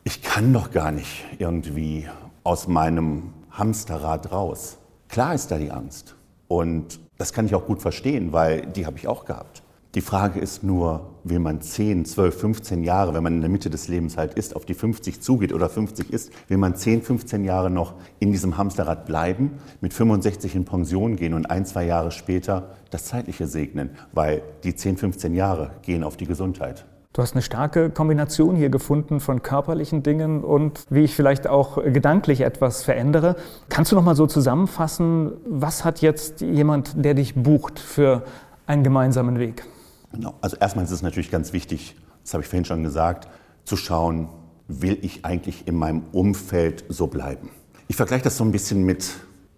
Ich 0.05 0.21
kann 0.23 0.53
doch 0.53 0.71
gar 0.71 0.91
nicht 0.91 1.25
irgendwie 1.37 2.07
aus 2.43 2.67
meinem 2.67 3.33
Hamsterrad 3.51 4.31
raus. 4.31 4.77
Klar 5.09 5.35
ist 5.35 5.51
da 5.51 5.57
die 5.57 5.71
Angst. 5.71 6.15
Und 6.47 6.99
das 7.17 7.33
kann 7.33 7.45
ich 7.45 7.55
auch 7.55 7.65
gut 7.65 7.81
verstehen, 7.81 8.31
weil 8.31 8.65
die 8.65 8.85
habe 8.85 8.97
ich 8.97 9.07
auch 9.07 9.25
gehabt. 9.25 9.61
Die 9.93 9.99
Frage 9.99 10.39
ist 10.39 10.63
nur, 10.63 11.17
will 11.25 11.39
man 11.39 11.59
10, 11.59 12.05
12, 12.05 12.39
15 12.39 12.83
Jahre, 12.85 13.13
wenn 13.13 13.23
man 13.23 13.33
in 13.33 13.41
der 13.41 13.49
Mitte 13.49 13.69
des 13.69 13.89
Lebens 13.89 14.15
halt 14.15 14.35
ist, 14.35 14.55
auf 14.55 14.63
die 14.63 14.73
50 14.73 15.19
zugeht 15.19 15.51
oder 15.51 15.67
50 15.67 16.13
ist, 16.13 16.31
will 16.47 16.55
man 16.55 16.77
10, 16.77 17.01
15 17.01 17.43
Jahre 17.43 17.69
noch 17.69 17.95
in 18.19 18.31
diesem 18.31 18.57
Hamsterrad 18.57 19.05
bleiben, 19.05 19.51
mit 19.81 19.93
65 19.93 20.55
in 20.55 20.63
Pension 20.63 21.17
gehen 21.17 21.33
und 21.33 21.51
ein, 21.51 21.65
zwei 21.65 21.83
Jahre 21.83 22.11
später 22.11 22.69
das 22.89 23.03
Zeitliche 23.03 23.47
segnen, 23.47 23.89
weil 24.13 24.43
die 24.63 24.73
10, 24.73 24.95
15 24.95 25.35
Jahre 25.35 25.71
gehen 25.81 26.05
auf 26.05 26.15
die 26.15 26.25
Gesundheit. 26.25 26.85
Du 27.11 27.21
hast 27.21 27.33
eine 27.33 27.41
starke 27.41 27.89
Kombination 27.89 28.55
hier 28.55 28.69
gefunden 28.69 29.19
von 29.19 29.43
körperlichen 29.43 30.03
Dingen 30.03 30.45
und 30.45 30.85
wie 30.89 31.01
ich 31.01 31.13
vielleicht 31.13 31.47
auch 31.47 31.83
gedanklich 31.83 32.39
etwas 32.39 32.83
verändere. 32.83 33.35
Kannst 33.67 33.91
du 33.91 33.97
noch 33.97 34.05
mal 34.05 34.15
so 34.15 34.25
zusammenfassen, 34.25 35.33
was 35.45 35.83
hat 35.83 35.99
jetzt 35.99 36.39
jemand, 36.39 37.03
der 37.03 37.13
dich 37.13 37.35
bucht 37.35 37.77
für 37.77 38.23
einen 38.67 38.85
gemeinsamen 38.85 39.37
Weg? 39.37 39.65
Genau. 40.13 40.35
Also 40.41 40.57
erstmal 40.57 40.85
ist 40.85 40.91
es 40.91 41.01
natürlich 41.01 41.31
ganz 41.31 41.53
wichtig, 41.53 41.95
das 42.23 42.33
habe 42.33 42.43
ich 42.43 42.49
vorhin 42.49 42.65
schon 42.65 42.83
gesagt, 42.83 43.29
zu 43.65 43.77
schauen, 43.77 44.29
will 44.67 44.97
ich 45.01 45.25
eigentlich 45.25 45.67
in 45.67 45.75
meinem 45.75 46.03
Umfeld 46.11 46.85
so 46.89 47.07
bleiben? 47.07 47.49
Ich 47.87 47.95
vergleiche 47.95 48.23
das 48.23 48.37
so 48.37 48.43
ein 48.43 48.51
bisschen 48.51 48.83
mit, 48.83 49.09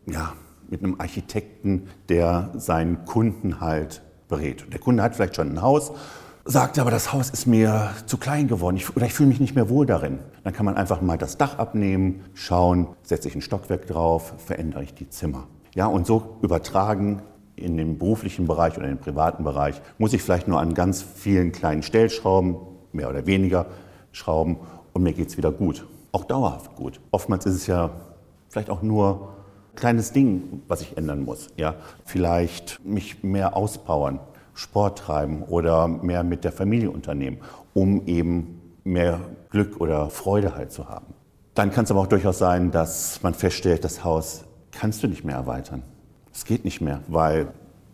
ja, 0.06 0.34
mit 0.70 0.84
einem 0.84 1.00
Architekten, 1.00 1.88
der 2.10 2.52
seinen 2.56 3.06
Kunden 3.06 3.60
halt 3.60 4.02
berät. 4.28 4.72
Der 4.72 4.80
Kunde 4.80 5.04
hat 5.04 5.16
vielleicht 5.16 5.36
schon 5.36 5.52
ein 5.52 5.62
Haus, 5.62 5.92
sagt 6.46 6.80
aber, 6.80 6.92
das 6.92 7.14
Haus 7.14 7.30
ist 7.30 7.46
mir 7.46 7.92
zu 8.06 8.18
klein 8.18 8.48
geworden 8.48 8.76
ich, 8.76 8.96
oder 8.96 9.06
ich 9.06 9.14
fühle 9.14 9.30
mich 9.30 9.40
nicht 9.40 9.56
mehr 9.56 9.70
wohl 9.70 9.86
darin. 9.86 10.20
Dann 10.44 10.54
kann 10.54 10.66
man 10.66 10.76
einfach 10.76 11.02
mal 11.02 11.18
das 11.18 11.38
Dach 11.38 11.58
abnehmen, 11.58 12.22
schauen, 12.34 12.88
setze 13.04 13.28
ich 13.28 13.36
ein 13.36 13.42
Stockwerk 13.42 13.88
drauf, 13.88 14.34
verändere 14.38 14.84
ich 14.84 14.94
die 14.94 15.10
Zimmer. 15.10 15.48
Ja, 15.76 15.88
und 15.88 16.06
so 16.06 16.38
übertragen 16.42 17.22
in 17.56 17.78
dem 17.78 17.98
beruflichen 17.98 18.48
Bereich 18.48 18.78
oder 18.78 18.88
den 18.88 18.98
privaten 18.98 19.44
Bereich 19.44 19.82
muss 19.98 20.14
ich 20.14 20.22
vielleicht 20.22 20.48
nur 20.48 20.60
an 20.60 20.74
ganz 20.74 21.02
vielen 21.02 21.52
kleinen 21.52 21.84
Stellschrauben, 21.84 22.58
mehr 22.92 23.10
oder 23.10 23.26
weniger 23.26 23.68
schrauben 24.12 24.58
und 24.94 25.04
mir 25.04 25.14
geht 25.14 25.30
es 25.30 25.38
wieder 25.38 25.52
gut. 25.52 25.88
Auch 26.12 26.26
dauerhaft 26.26 26.76
gut. 26.76 27.00
Oftmals 27.12 27.46
ist 27.46 27.56
es 27.56 27.68
ja 27.68 27.92
vielleicht 28.50 28.70
auch 28.70 28.82
nur 28.82 29.34
ein 29.72 29.76
kleines 29.76 30.12
Ding, 30.12 30.62
was 30.68 30.82
ich 30.82 30.98
ändern 30.98 31.24
muss. 31.24 31.48
Ja? 31.58 31.76
Vielleicht 32.06 32.80
mich 32.86 33.24
mehr 33.24 33.56
auspowern, 33.56 34.20
Sport 34.54 35.00
treiben 35.00 35.44
oder 35.44 35.88
mehr 35.88 36.24
mit 36.24 36.44
der 36.44 36.52
Familie 36.52 36.92
unternehmen, 36.92 37.40
um 37.74 38.06
eben 38.06 38.62
mehr 38.84 39.20
Glück 39.50 39.82
oder 39.82 40.10
Freude 40.10 40.56
halt 40.56 40.72
zu 40.72 40.88
haben. 40.90 41.14
Dann 41.56 41.72
kann 41.72 41.86
es 41.86 41.92
aber 41.92 42.02
auch 42.02 42.08
durchaus 42.08 42.40
sein, 42.40 42.72
dass 42.72 43.22
man 43.24 43.34
feststellt, 43.34 43.84
das 43.84 44.04
Haus 44.04 44.44
kannst 44.72 45.04
du 45.04 45.08
nicht 45.08 45.24
mehr 45.24 45.36
erweitern. 45.36 45.84
Es 46.34 46.46
geht 46.46 46.66
nicht 46.66 46.82
mehr, 46.82 47.02
weil 47.08 47.48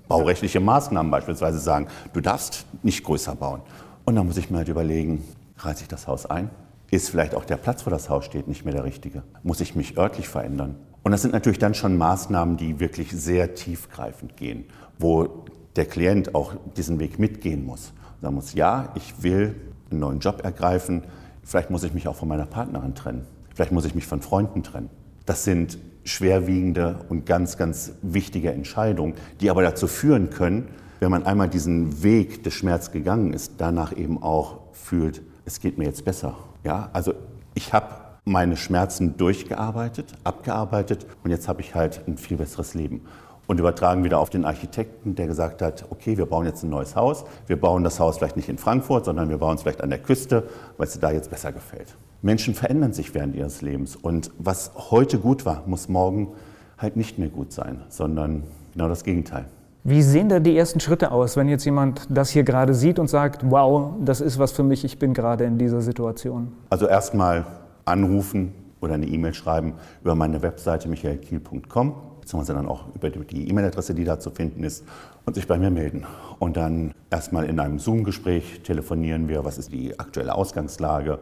baurechtliche 0.08 0.60
Maßnahmen 0.60 1.12
beispielsweise 1.12 1.60
sagen, 1.60 1.88
du 2.14 2.22
darfst 2.22 2.66
nicht 2.84 3.04
größer 3.04 3.36
bauen. 3.36 3.62
Und 4.06 4.16
dann 4.16 4.26
muss 4.26 4.38
ich 4.38 4.50
mir 4.50 4.58
halt 4.58 4.70
überlegen, 4.70 5.24
reiße 5.58 5.84
ich 5.84 5.88
das 5.88 6.08
Haus 6.08 6.26
ein? 6.26 6.50
Ist 6.90 7.10
vielleicht 7.10 7.36
auch 7.36 7.46
der 7.46 7.58
Platz, 7.58 7.86
wo 7.86 7.92
das 7.92 8.10
Haus 8.10 8.26
steht, 8.26 8.48
nicht 8.48 8.66
mehr 8.66 8.74
der 8.74 8.84
richtige? 8.84 9.22
Muss 9.44 9.62
ich 9.62 9.76
mich 9.76 9.98
örtlich 9.98 10.28
verändern? 10.28 10.76
Und 11.04 11.12
das 11.12 11.22
sind 11.22 11.32
natürlich 11.32 11.60
dann 11.60 11.76
schon 11.76 11.98
Maßnahmen, 11.98 12.58
die 12.58 12.80
wirklich 12.80 13.12
sehr 13.12 13.54
tiefgreifend 13.54 14.36
gehen, 14.36 14.66
wo 14.98 15.46
der 15.76 15.86
Klient 15.86 16.34
auch 16.34 16.54
diesen 16.76 17.00
Weg 17.00 17.20
mitgehen 17.20 17.66
muss. 17.66 17.94
Und 18.16 18.22
sagen 18.22 18.36
muss, 18.36 18.54
ja, 18.54 18.92
ich 18.96 19.22
will 19.22 19.56
einen 19.92 20.00
neuen 20.00 20.20
Job 20.20 20.44
ergreifen, 20.44 21.04
vielleicht 21.44 21.70
muss 21.70 21.84
ich 21.84 21.94
mich 21.94 22.08
auch 22.08 22.16
von 22.16 22.28
meiner 22.28 22.46
Partnerin 22.46 22.96
trennen, 22.96 23.26
vielleicht 23.54 23.72
muss 23.72 23.86
ich 23.86 23.96
mich 23.96 24.08
von 24.08 24.22
Freunden 24.22 24.64
trennen. 24.64 24.90
Das 25.26 25.44
sind 25.44 25.78
schwerwiegende 26.04 27.00
und 27.10 27.26
ganz, 27.26 27.58
ganz 27.58 27.94
wichtige 28.02 28.52
Entscheidungen, 28.52 29.16
die 29.42 29.50
aber 29.50 29.62
dazu 29.62 29.88
führen 29.88 30.30
können, 30.30 30.70
wenn 31.00 31.12
man 31.12 31.26
einmal 31.26 31.48
diesen 31.48 32.04
Weg 32.04 32.44
des 32.44 32.54
Schmerz 32.54 32.92
gegangen 32.92 33.34
ist, 33.34 33.54
danach 33.58 33.96
eben 33.96 34.22
auch 34.22 34.60
fühlt, 34.74 35.22
es 35.46 35.60
geht 35.60 35.78
mir 35.78 35.86
jetzt 35.86 36.04
besser. 36.04 36.36
Ja, 36.64 36.90
also 36.94 37.14
ich 37.54 37.74
habe 37.74 37.88
meine 38.26 38.58
Schmerzen 38.58 39.18
durchgearbeitet, 39.18 40.14
abgearbeitet 40.24 41.06
und 41.24 41.32
jetzt 41.32 41.48
habe 41.48 41.62
ich 41.62 41.74
halt 41.74 42.02
ein 42.08 42.18
viel 42.18 42.38
besseres 42.38 42.74
Leben. 42.74 43.02
Und 43.48 43.60
übertragen 43.60 44.04
wieder 44.04 44.20
auf 44.20 44.30
den 44.30 44.46
Architekten, 44.46 45.16
der 45.16 45.26
gesagt 45.26 45.64
hat, 45.64 45.86
okay, 45.90 46.18
wir 46.18 46.28
bauen 46.28 46.46
jetzt 46.46 46.62
ein 46.62 46.70
neues 46.70 46.96
Haus. 46.96 47.26
Wir 47.48 47.60
bauen 47.60 47.84
das 47.84 48.00
Haus 48.00 48.20
vielleicht 48.20 48.36
nicht 48.36 48.48
in 48.48 48.60
Frankfurt, 48.60 49.06
sondern 49.06 49.30
wir 49.30 49.40
bauen 49.40 49.56
es 49.56 49.64
vielleicht 49.64 49.82
an 49.82 49.90
der 49.90 49.98
Küste, 49.98 50.48
weil 50.78 50.86
es 50.86 50.94
dir 50.94 51.00
da 51.00 51.10
jetzt 51.10 51.32
besser 51.32 51.52
gefällt. 51.52 51.96
Menschen 52.22 52.54
verändern 52.54 52.94
sich 52.94 53.14
während 53.14 53.36
ihres 53.36 53.62
Lebens. 53.62 53.96
Und 53.96 54.32
was 54.38 54.72
heute 54.92 55.20
gut 55.20 55.46
war, 55.46 55.64
muss 55.68 55.90
morgen 55.90 56.30
halt 56.78 56.96
nicht 56.96 57.18
mehr 57.20 57.30
gut 57.30 57.52
sein, 57.52 57.82
sondern 57.90 58.44
genau 58.74 58.90
das 58.90 59.04
Gegenteil. 59.04 59.46
Wie 59.84 60.02
sehen 60.02 60.28
da 60.28 60.40
die 60.40 60.58
ersten 60.58 60.80
Schritte 60.82 61.12
aus, 61.12 61.38
wenn 61.38 61.48
jetzt 61.48 61.64
jemand 61.64 62.06
das 62.10 62.30
hier 62.30 62.44
gerade 62.44 62.74
sieht 62.74 63.00
und 63.00 63.08
sagt, 63.08 63.50
wow, 63.50 63.94
das 64.04 64.20
ist 64.20 64.38
was 64.38 64.52
für 64.52 64.64
mich, 64.64 64.84
ich 64.84 65.00
bin 65.00 65.14
gerade 65.14 65.46
in 65.46 65.58
dieser 65.58 65.82
Situation? 65.82 66.52
Also 66.70 66.88
erstmal 66.88 67.46
anrufen 67.86 68.54
oder 68.82 68.96
eine 68.96 69.08
E-Mail 69.08 69.34
schreiben 69.34 69.74
über 70.02 70.16
meine 70.16 70.42
Webseite 70.42 70.90
michaelkiel.com, 70.90 71.94
beziehungsweise 72.20 72.54
dann 72.54 72.68
auch 72.68 72.94
über 72.94 73.10
die 73.10 73.50
E-Mail-Adresse, 73.50 73.94
die 73.94 74.04
da 74.04 74.20
zu 74.20 74.32
finden 74.32 74.64
ist, 74.64 74.84
und 75.26 75.36
sich 75.36 75.48
bei 75.48 75.58
mir 75.58 75.72
melden. 75.72 76.06
Und 76.40 76.58
dann 76.58 76.94
erstmal 77.10 77.46
in 77.46 77.60
einem 77.60 77.80
Zoom-Gespräch 77.80 78.62
telefonieren 78.64 79.30
wir, 79.30 79.46
was 79.46 79.58
ist 79.58 79.72
die 79.72 79.98
aktuelle 79.98 80.36
Ausgangslage, 80.36 81.20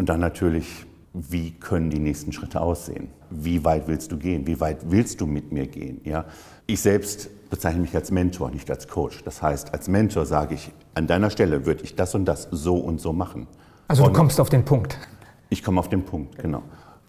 und 0.00 0.08
dann 0.08 0.20
natürlich, 0.20 0.86
wie 1.12 1.50
können 1.50 1.90
die 1.90 1.98
nächsten 1.98 2.32
Schritte 2.32 2.62
aussehen? 2.62 3.10
Wie 3.28 3.62
weit 3.66 3.86
willst 3.86 4.10
du 4.10 4.16
gehen? 4.16 4.46
Wie 4.46 4.58
weit 4.58 4.90
willst 4.90 5.20
du 5.20 5.26
mit 5.26 5.52
mir 5.52 5.66
gehen? 5.66 6.00
Ja? 6.04 6.24
Ich 6.66 6.80
selbst 6.80 7.28
bezeichne 7.50 7.82
mich 7.82 7.94
als 7.94 8.10
Mentor, 8.10 8.50
nicht 8.50 8.70
als 8.70 8.88
Coach. 8.88 9.22
Das 9.24 9.42
heißt, 9.42 9.74
als 9.74 9.88
Mentor 9.88 10.24
sage 10.24 10.54
ich, 10.54 10.72
an 10.94 11.06
deiner 11.06 11.28
Stelle 11.28 11.66
würde 11.66 11.84
ich 11.84 11.96
das 11.96 12.14
und 12.14 12.24
das 12.24 12.48
so 12.50 12.78
und 12.78 12.98
so 12.98 13.12
machen. 13.12 13.46
Also 13.88 14.04
du 14.04 14.12
kommst 14.14 14.40
auf 14.40 14.48
den 14.48 14.64
Punkt. 14.64 14.96
Ich 15.50 15.62
komme 15.62 15.78
auf 15.78 15.90
den 15.90 16.02
Punkt, 16.02 16.38
genau. 16.38 16.62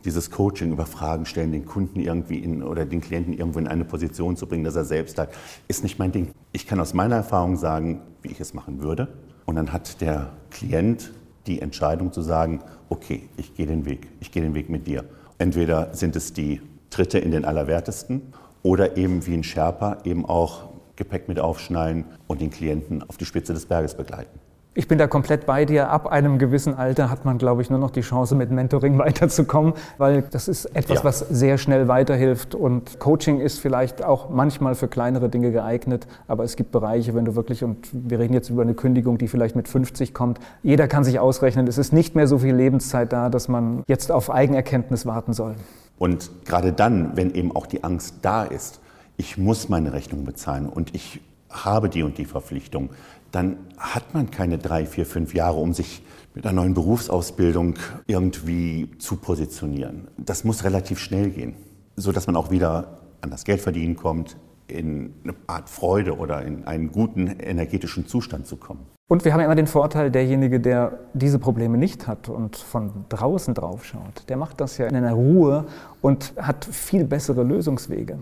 Dieses 0.03 0.29
Coaching 0.29 0.73
über 0.73 0.85
Fragen 0.85 1.25
stellen, 1.25 1.53
den 1.53 1.65
Kunden 1.65 2.01
irgendwie 2.01 2.39
in, 2.39 2.61
oder 2.61 2.83
den 2.83 2.99
Klienten 2.99 3.31
irgendwo 3.31 3.59
in 3.59 3.69
eine 3.69 3.85
Position 3.85 4.35
zu 4.35 4.47
bringen, 4.47 4.65
dass 4.65 4.75
er 4.75 4.83
selbst 4.83 5.17
hat, 5.17 5.29
ist 5.69 5.83
nicht 5.83 5.97
mein 5.97 6.11
Ding. 6.11 6.33
Ich 6.51 6.67
kann 6.67 6.81
aus 6.81 6.93
meiner 6.93 7.15
Erfahrung 7.15 7.55
sagen, 7.55 8.01
wie 8.21 8.31
ich 8.31 8.41
es 8.41 8.53
machen 8.53 8.83
würde. 8.83 9.07
Und 9.45 9.55
dann 9.55 9.71
hat 9.71 10.01
der 10.01 10.33
Klient 10.49 11.13
die 11.47 11.61
Entscheidung 11.61 12.11
zu 12.11 12.21
sagen, 12.21 12.61
okay, 12.89 13.29
ich 13.37 13.55
gehe 13.55 13.65
den 13.65 13.85
Weg, 13.85 14.07
ich 14.19 14.31
gehe 14.31 14.43
den 14.43 14.53
Weg 14.53 14.69
mit 14.69 14.87
dir. 14.87 15.05
Entweder 15.37 15.93
sind 15.93 16.15
es 16.15 16.33
die 16.33 16.61
Tritte 16.89 17.19
in 17.19 17.31
den 17.31 17.45
Allerwertesten 17.45 18.33
oder 18.63 18.97
eben 18.97 19.25
wie 19.25 19.33
ein 19.33 19.43
Sherpa 19.43 19.97
eben 20.03 20.25
auch 20.25 20.69
Gepäck 20.95 21.27
mit 21.27 21.39
aufschnallen 21.39 22.05
und 22.27 22.41
den 22.41 22.51
Klienten 22.51 23.01
auf 23.01 23.17
die 23.17 23.25
Spitze 23.25 23.53
des 23.53 23.65
Berges 23.65 23.95
begleiten. 23.95 24.39
Ich 24.73 24.87
bin 24.87 24.97
da 24.97 25.05
komplett 25.05 25.45
bei 25.45 25.65
dir. 25.65 25.89
Ab 25.89 26.07
einem 26.07 26.39
gewissen 26.39 26.75
Alter 26.75 27.09
hat 27.09 27.25
man, 27.25 27.37
glaube 27.37 27.61
ich, 27.61 27.69
nur 27.69 27.77
noch 27.77 27.91
die 27.91 27.99
Chance, 27.99 28.35
mit 28.35 28.51
Mentoring 28.51 28.97
weiterzukommen, 28.99 29.73
weil 29.97 30.21
das 30.21 30.47
ist 30.47 30.63
etwas, 30.63 30.99
ja. 30.99 31.03
was 31.03 31.19
sehr 31.19 31.57
schnell 31.57 31.89
weiterhilft. 31.89 32.55
Und 32.55 32.97
Coaching 32.97 33.41
ist 33.41 33.59
vielleicht 33.59 34.01
auch 34.01 34.29
manchmal 34.29 34.75
für 34.75 34.87
kleinere 34.87 35.27
Dinge 35.27 35.51
geeignet, 35.51 36.07
aber 36.29 36.45
es 36.45 36.55
gibt 36.55 36.71
Bereiche, 36.71 37.13
wenn 37.13 37.25
du 37.25 37.35
wirklich, 37.35 37.65
und 37.65 37.89
wir 37.91 38.19
reden 38.19 38.33
jetzt 38.33 38.49
über 38.49 38.61
eine 38.61 38.73
Kündigung, 38.73 39.17
die 39.17 39.27
vielleicht 39.27 39.57
mit 39.57 39.67
50 39.67 40.13
kommt, 40.13 40.39
jeder 40.63 40.87
kann 40.87 41.03
sich 41.03 41.19
ausrechnen, 41.19 41.67
es 41.67 41.77
ist 41.77 41.91
nicht 41.91 42.15
mehr 42.15 42.27
so 42.27 42.39
viel 42.39 42.55
Lebenszeit 42.55 43.11
da, 43.11 43.29
dass 43.29 43.49
man 43.49 43.83
jetzt 43.87 44.09
auf 44.09 44.31
Eigenerkenntnis 44.31 45.05
warten 45.05 45.33
soll. 45.33 45.55
Und 45.99 46.31
gerade 46.45 46.71
dann, 46.71 47.17
wenn 47.17 47.33
eben 47.33 47.53
auch 47.53 47.67
die 47.67 47.83
Angst 47.83 48.19
da 48.21 48.45
ist, 48.45 48.79
ich 49.17 49.37
muss 49.37 49.67
meine 49.67 49.91
Rechnung 49.91 50.23
bezahlen 50.23 50.69
und 50.69 50.95
ich 50.95 51.19
habe 51.49 51.89
die 51.89 52.03
und 52.03 52.17
die 52.17 52.25
Verpflichtung, 52.25 52.91
dann 53.31 53.57
hat 53.77 54.13
man 54.13 54.31
keine 54.31 54.57
drei, 54.57 54.85
vier, 54.85 55.05
fünf 55.05 55.33
Jahre, 55.33 55.57
um 55.57 55.73
sich 55.73 56.03
mit 56.33 56.45
einer 56.45 56.53
neuen 56.53 56.73
Berufsausbildung 56.73 57.75
irgendwie 58.07 58.89
zu 58.99 59.17
positionieren. 59.17 60.07
Das 60.17 60.43
muss 60.43 60.63
relativ 60.63 60.99
schnell 60.99 61.29
gehen, 61.29 61.55
so 61.95 62.11
dass 62.11 62.27
man 62.27 62.35
auch 62.35 62.51
wieder 62.51 62.99
an 63.21 63.29
das 63.29 63.43
Geldverdienen 63.43 63.95
kommt, 63.95 64.37
in 64.67 65.13
eine 65.23 65.35
Art 65.47 65.69
Freude 65.69 66.17
oder 66.17 66.43
in 66.43 66.65
einen 66.65 66.91
guten 66.91 67.27
energetischen 67.27 68.07
Zustand 68.07 68.47
zu 68.47 68.55
kommen. 68.55 68.85
Und 69.09 69.25
wir 69.25 69.33
haben 69.33 69.41
ja 69.41 69.45
immer 69.45 69.55
den 69.55 69.67
Vorteil, 69.67 70.09
derjenige, 70.09 70.61
der 70.61 70.99
diese 71.13 71.37
Probleme 71.37 71.77
nicht 71.77 72.07
hat 72.07 72.29
und 72.29 72.55
von 72.55 73.05
draußen 73.09 73.53
drauf 73.53 73.83
schaut, 73.83 74.29
der 74.29 74.37
macht 74.37 74.61
das 74.61 74.77
ja 74.77 74.87
in 74.87 74.95
einer 74.95 75.11
Ruhe 75.11 75.65
und 75.99 76.33
hat 76.37 76.63
viel 76.63 77.03
bessere 77.03 77.43
Lösungswege. 77.43 78.19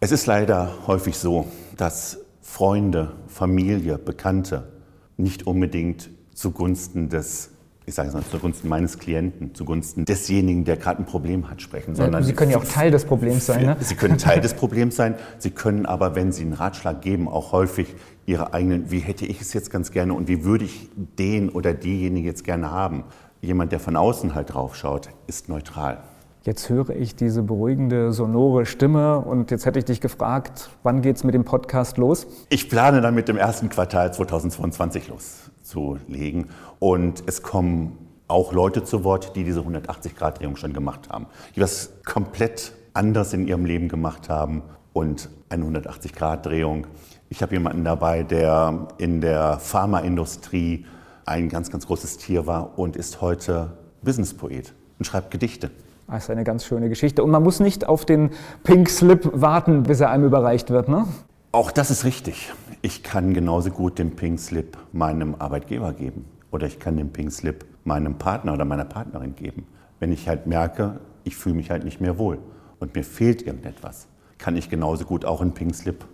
Es 0.00 0.12
ist 0.12 0.24
leider 0.24 0.72
häufig 0.86 1.18
so, 1.18 1.44
dass 1.76 2.18
Freunde, 2.50 3.12
Familie, 3.28 3.96
Bekannte 3.96 4.72
nicht 5.16 5.46
unbedingt 5.46 6.10
zugunsten 6.34 7.08
des 7.08 7.50
ich 7.86 7.94
sage 7.94 8.08
es 8.08 8.14
mal, 8.14 8.22
zugunsten 8.22 8.68
meines 8.68 8.98
Klienten, 8.98 9.54
zugunsten 9.54 10.04
desjenigen, 10.04 10.64
der 10.64 10.76
gerade 10.76 11.02
ein 11.02 11.06
Problem 11.06 11.50
hat, 11.50 11.60
sprechen. 11.62 11.94
Sondern 11.96 12.22
Sie 12.22 12.34
können 12.34 12.50
ja 12.50 12.58
auch 12.58 12.64
Teil 12.64 12.90
des 12.90 13.04
Problems 13.04 13.46
sein. 13.46 13.64
Ne? 13.64 13.76
Sie 13.80 13.96
können 13.96 14.18
Teil 14.18 14.40
des 14.40 14.54
Problems 14.54 14.94
sein. 14.94 15.16
Sie 15.38 15.50
können 15.50 15.86
aber, 15.86 16.14
wenn 16.14 16.30
Sie 16.30 16.42
einen 16.42 16.52
Ratschlag 16.52 17.02
geben, 17.02 17.28
auch 17.28 17.52
häufig 17.52 17.94
Ihre 18.26 18.52
eigenen, 18.52 18.90
wie 18.92 19.00
hätte 19.00 19.26
ich 19.26 19.40
es 19.40 19.52
jetzt 19.54 19.70
ganz 19.70 19.90
gerne 19.90 20.14
und 20.14 20.28
wie 20.28 20.44
würde 20.44 20.66
ich 20.66 20.88
den 21.18 21.48
oder 21.48 21.72
diejenige 21.72 22.28
jetzt 22.28 22.44
gerne 22.44 22.70
haben. 22.70 23.04
Jemand, 23.40 23.72
der 23.72 23.80
von 23.80 23.96
außen 23.96 24.34
halt 24.34 24.54
drauf 24.54 24.76
schaut, 24.76 25.08
ist 25.26 25.48
neutral. 25.48 26.02
Jetzt 26.42 26.70
höre 26.70 26.88
ich 26.88 27.14
diese 27.16 27.42
beruhigende, 27.42 28.14
sonore 28.14 28.64
Stimme 28.64 29.18
und 29.18 29.50
jetzt 29.50 29.66
hätte 29.66 29.78
ich 29.78 29.84
dich 29.84 30.00
gefragt, 30.00 30.70
wann 30.82 31.02
geht 31.02 31.16
es 31.16 31.22
mit 31.22 31.34
dem 31.34 31.44
Podcast 31.44 31.98
los? 31.98 32.26
Ich 32.48 32.70
plane 32.70 33.02
dann 33.02 33.14
mit 33.14 33.28
dem 33.28 33.36
ersten 33.36 33.68
Quartal 33.68 34.14
2022 34.14 35.08
loszulegen 35.08 36.46
und 36.78 37.22
es 37.26 37.42
kommen 37.42 37.98
auch 38.26 38.54
Leute 38.54 38.84
zu 38.84 39.04
Wort, 39.04 39.36
die 39.36 39.44
diese 39.44 39.60
180-Grad-Drehung 39.60 40.56
schon 40.56 40.72
gemacht 40.72 41.10
haben, 41.10 41.26
die 41.56 41.60
was 41.60 41.92
komplett 42.06 42.72
anders 42.94 43.34
in 43.34 43.46
ihrem 43.46 43.66
Leben 43.66 43.88
gemacht 43.88 44.30
haben 44.30 44.62
und 44.94 45.28
eine 45.50 45.66
180-Grad-Drehung. 45.66 46.86
Ich 47.28 47.42
habe 47.42 47.52
jemanden 47.52 47.84
dabei, 47.84 48.22
der 48.22 48.88
in 48.96 49.20
der 49.20 49.58
Pharmaindustrie 49.58 50.86
ein 51.26 51.50
ganz, 51.50 51.70
ganz 51.70 51.86
großes 51.86 52.16
Tier 52.16 52.46
war 52.46 52.78
und 52.78 52.96
ist 52.96 53.20
heute 53.20 53.76
Businesspoet 54.00 54.72
und 54.98 55.04
schreibt 55.04 55.30
Gedichte. 55.30 55.70
Das 56.10 56.24
ist 56.24 56.30
eine 56.30 56.44
ganz 56.44 56.64
schöne 56.64 56.88
Geschichte. 56.88 57.22
Und 57.22 57.30
man 57.30 57.42
muss 57.42 57.60
nicht 57.60 57.88
auf 57.88 58.04
den 58.04 58.30
Pink 58.64 58.90
Slip 58.90 59.30
warten, 59.32 59.84
bis 59.84 60.00
er 60.00 60.10
einem 60.10 60.24
überreicht 60.24 60.70
wird, 60.70 60.88
ne? 60.88 61.06
Auch 61.52 61.70
das 61.70 61.90
ist 61.90 62.04
richtig. 62.04 62.52
Ich 62.82 63.02
kann 63.02 63.32
genauso 63.32 63.70
gut 63.70 63.98
den 63.98 64.16
Pink 64.16 64.40
Slip 64.40 64.76
meinem 64.92 65.36
Arbeitgeber 65.38 65.92
geben. 65.92 66.24
Oder 66.50 66.66
ich 66.66 66.80
kann 66.80 66.96
den 66.96 67.12
Pink 67.12 67.32
Slip 67.32 67.64
meinem 67.84 68.18
Partner 68.18 68.54
oder 68.54 68.64
meiner 68.64 68.84
Partnerin 68.84 69.36
geben. 69.36 69.66
Wenn 70.00 70.12
ich 70.12 70.28
halt 70.28 70.46
merke, 70.46 71.00
ich 71.24 71.36
fühle 71.36 71.54
mich 71.54 71.70
halt 71.70 71.84
nicht 71.84 72.00
mehr 72.00 72.18
wohl 72.18 72.38
und 72.78 72.94
mir 72.94 73.04
fehlt 73.04 73.42
irgendetwas, 73.42 74.08
kann 74.38 74.56
ich 74.56 74.68
genauso 74.68 75.04
gut 75.04 75.24
auch 75.24 75.40
einen 75.40 75.52
Pink 75.52 75.74
Slip 75.74 76.04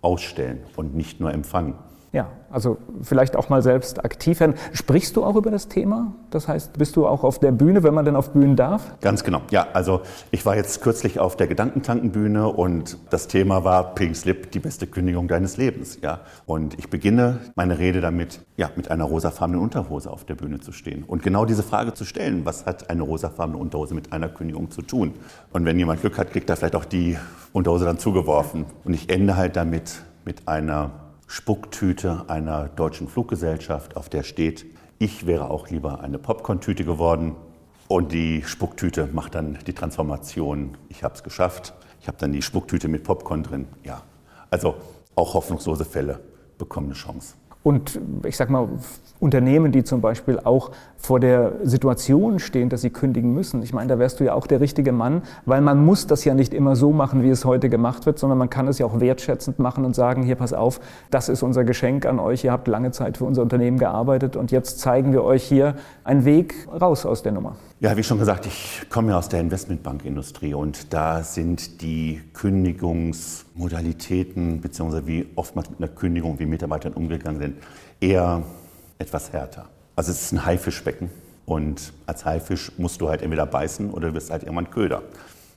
ausstellen 0.00 0.60
und 0.76 0.94
nicht 0.94 1.20
nur 1.20 1.32
empfangen. 1.32 1.74
Ja, 2.10 2.28
also 2.50 2.78
vielleicht 3.02 3.36
auch 3.36 3.50
mal 3.50 3.60
selbst 3.60 4.02
aktiv 4.02 4.40
werden. 4.40 4.54
Sprichst 4.72 5.14
du 5.16 5.24
auch 5.24 5.36
über 5.36 5.50
das 5.50 5.68
Thema? 5.68 6.14
Das 6.30 6.48
heißt, 6.48 6.78
bist 6.78 6.96
du 6.96 7.06
auch 7.06 7.22
auf 7.22 7.38
der 7.38 7.52
Bühne, 7.52 7.82
wenn 7.82 7.92
man 7.92 8.06
denn 8.06 8.16
auf 8.16 8.30
Bühnen 8.30 8.56
darf? 8.56 8.94
Ganz 9.02 9.24
genau. 9.24 9.42
Ja, 9.50 9.66
also 9.74 10.00
ich 10.30 10.46
war 10.46 10.56
jetzt 10.56 10.80
kürzlich 10.80 11.20
auf 11.20 11.36
der 11.36 11.48
Gedankenkrankenbühne 11.48 12.48
und 12.48 12.96
das 13.10 13.28
Thema 13.28 13.62
war 13.64 13.94
Pink 13.94 14.16
Slip, 14.16 14.50
die 14.52 14.58
beste 14.58 14.86
Kündigung 14.86 15.28
deines 15.28 15.58
Lebens. 15.58 15.98
Ja, 16.00 16.20
und 16.46 16.78
ich 16.78 16.88
beginne 16.88 17.40
meine 17.56 17.78
Rede 17.78 18.00
damit, 18.00 18.40
ja, 18.56 18.70
mit 18.74 18.90
einer 18.90 19.04
rosafarbenen 19.04 19.60
Unterhose 19.60 20.10
auf 20.10 20.24
der 20.24 20.34
Bühne 20.34 20.60
zu 20.60 20.72
stehen 20.72 21.04
und 21.04 21.22
genau 21.22 21.44
diese 21.44 21.62
Frage 21.62 21.92
zu 21.92 22.06
stellen: 22.06 22.46
Was 22.46 22.64
hat 22.64 22.88
eine 22.88 23.02
rosafarbene 23.02 23.58
Unterhose 23.58 23.94
mit 23.94 24.14
einer 24.14 24.30
Kündigung 24.30 24.70
zu 24.70 24.80
tun? 24.80 25.12
Und 25.52 25.66
wenn 25.66 25.78
jemand 25.78 26.00
Glück 26.00 26.16
hat, 26.16 26.30
kriegt 26.30 26.48
er 26.48 26.56
vielleicht 26.56 26.76
auch 26.76 26.86
die 26.86 27.18
Unterhose 27.52 27.84
dann 27.84 27.98
zugeworfen. 27.98 28.64
Und 28.84 28.94
ich 28.94 29.10
ende 29.10 29.36
halt 29.36 29.56
damit 29.56 30.00
mit 30.24 30.48
einer 30.48 31.07
Spucktüte 31.30 32.24
einer 32.28 32.68
deutschen 32.68 33.06
Fluggesellschaft, 33.06 33.96
auf 33.96 34.08
der 34.08 34.22
steht, 34.22 34.64
ich 34.98 35.26
wäre 35.26 35.50
auch 35.50 35.68
lieber 35.68 36.00
eine 36.00 36.18
Popcorn-Tüte 36.18 36.84
geworden. 36.84 37.36
Und 37.86 38.12
die 38.12 38.42
Spucktüte 38.44 39.08
macht 39.12 39.34
dann 39.34 39.58
die 39.66 39.74
Transformation, 39.74 40.76
ich 40.88 41.04
habe 41.04 41.14
es 41.14 41.22
geschafft. 41.22 41.74
Ich 42.00 42.08
habe 42.08 42.18
dann 42.18 42.32
die 42.32 42.42
Spucktüte 42.42 42.88
mit 42.88 43.04
Popcorn 43.04 43.42
drin. 43.42 43.68
Ja, 43.84 44.02
also 44.50 44.76
auch 45.14 45.34
hoffnungslose 45.34 45.84
Fälle 45.84 46.20
bekommen 46.56 46.88
eine 46.88 46.94
Chance. 46.94 47.34
Und 47.62 48.00
ich 48.24 48.36
sage 48.36 48.52
mal, 48.52 48.68
Unternehmen, 49.20 49.72
die 49.72 49.82
zum 49.82 50.00
Beispiel 50.00 50.38
auch 50.42 50.70
vor 50.96 51.18
der 51.18 51.52
Situation 51.64 52.38
stehen, 52.38 52.68
dass 52.68 52.82
sie 52.82 52.90
kündigen 52.90 53.34
müssen. 53.34 53.62
Ich 53.62 53.72
meine, 53.72 53.88
da 53.88 53.98
wärst 53.98 54.20
du 54.20 54.24
ja 54.24 54.34
auch 54.34 54.46
der 54.46 54.60
richtige 54.60 54.92
Mann, 54.92 55.22
weil 55.44 55.60
man 55.60 55.84
muss 55.84 56.06
das 56.06 56.24
ja 56.24 56.34
nicht 56.34 56.54
immer 56.54 56.76
so 56.76 56.92
machen, 56.92 57.22
wie 57.22 57.30
es 57.30 57.44
heute 57.44 57.68
gemacht 57.68 58.06
wird, 58.06 58.18
sondern 58.18 58.38
man 58.38 58.48
kann 58.48 58.68
es 58.68 58.78
ja 58.78 58.86
auch 58.86 59.00
wertschätzend 59.00 59.58
machen 59.58 59.84
und 59.84 59.96
sagen, 59.96 60.22
hier 60.22 60.36
pass 60.36 60.52
auf, 60.52 60.80
das 61.10 61.28
ist 61.28 61.42
unser 61.42 61.64
Geschenk 61.64 62.06
an 62.06 62.20
euch, 62.20 62.44
ihr 62.44 62.52
habt 62.52 62.68
lange 62.68 62.92
Zeit 62.92 63.18
für 63.18 63.24
unser 63.24 63.42
Unternehmen 63.42 63.78
gearbeitet 63.78 64.36
und 64.36 64.52
jetzt 64.52 64.78
zeigen 64.78 65.12
wir 65.12 65.24
euch 65.24 65.42
hier 65.42 65.74
einen 66.04 66.24
Weg 66.24 66.54
raus 66.80 67.06
aus 67.06 67.22
der 67.22 67.32
Nummer. 67.32 67.56
Ja, 67.80 67.96
wie 67.96 68.02
schon 68.02 68.18
gesagt, 68.18 68.44
ich 68.44 68.90
komme 68.90 69.12
ja 69.12 69.18
aus 69.18 69.28
der 69.28 69.38
Investmentbankindustrie 69.38 70.52
und 70.52 70.92
da 70.92 71.22
sind 71.22 71.80
die 71.80 72.20
Kündigungsmodalitäten, 72.32 74.60
beziehungsweise 74.60 75.06
wie 75.06 75.28
oftmals 75.36 75.70
mit 75.70 75.78
einer 75.78 75.86
Kündigung, 75.86 76.40
wie 76.40 76.46
Mitarbeitern 76.46 76.92
umgegangen 76.92 77.40
sind, 77.40 77.58
eher 78.00 78.42
etwas 78.98 79.32
härter. 79.32 79.66
Also 79.94 80.10
es 80.10 80.22
ist 80.22 80.32
ein 80.32 80.44
Haifischbecken 80.44 81.08
und 81.46 81.92
als 82.06 82.24
Haifisch 82.24 82.72
musst 82.78 83.00
du 83.00 83.10
halt 83.10 83.22
entweder 83.22 83.46
beißen 83.46 83.92
oder 83.92 84.08
du 84.08 84.14
wirst 84.14 84.32
halt 84.32 84.42
irgendwann 84.42 84.70
Köder. 84.70 85.04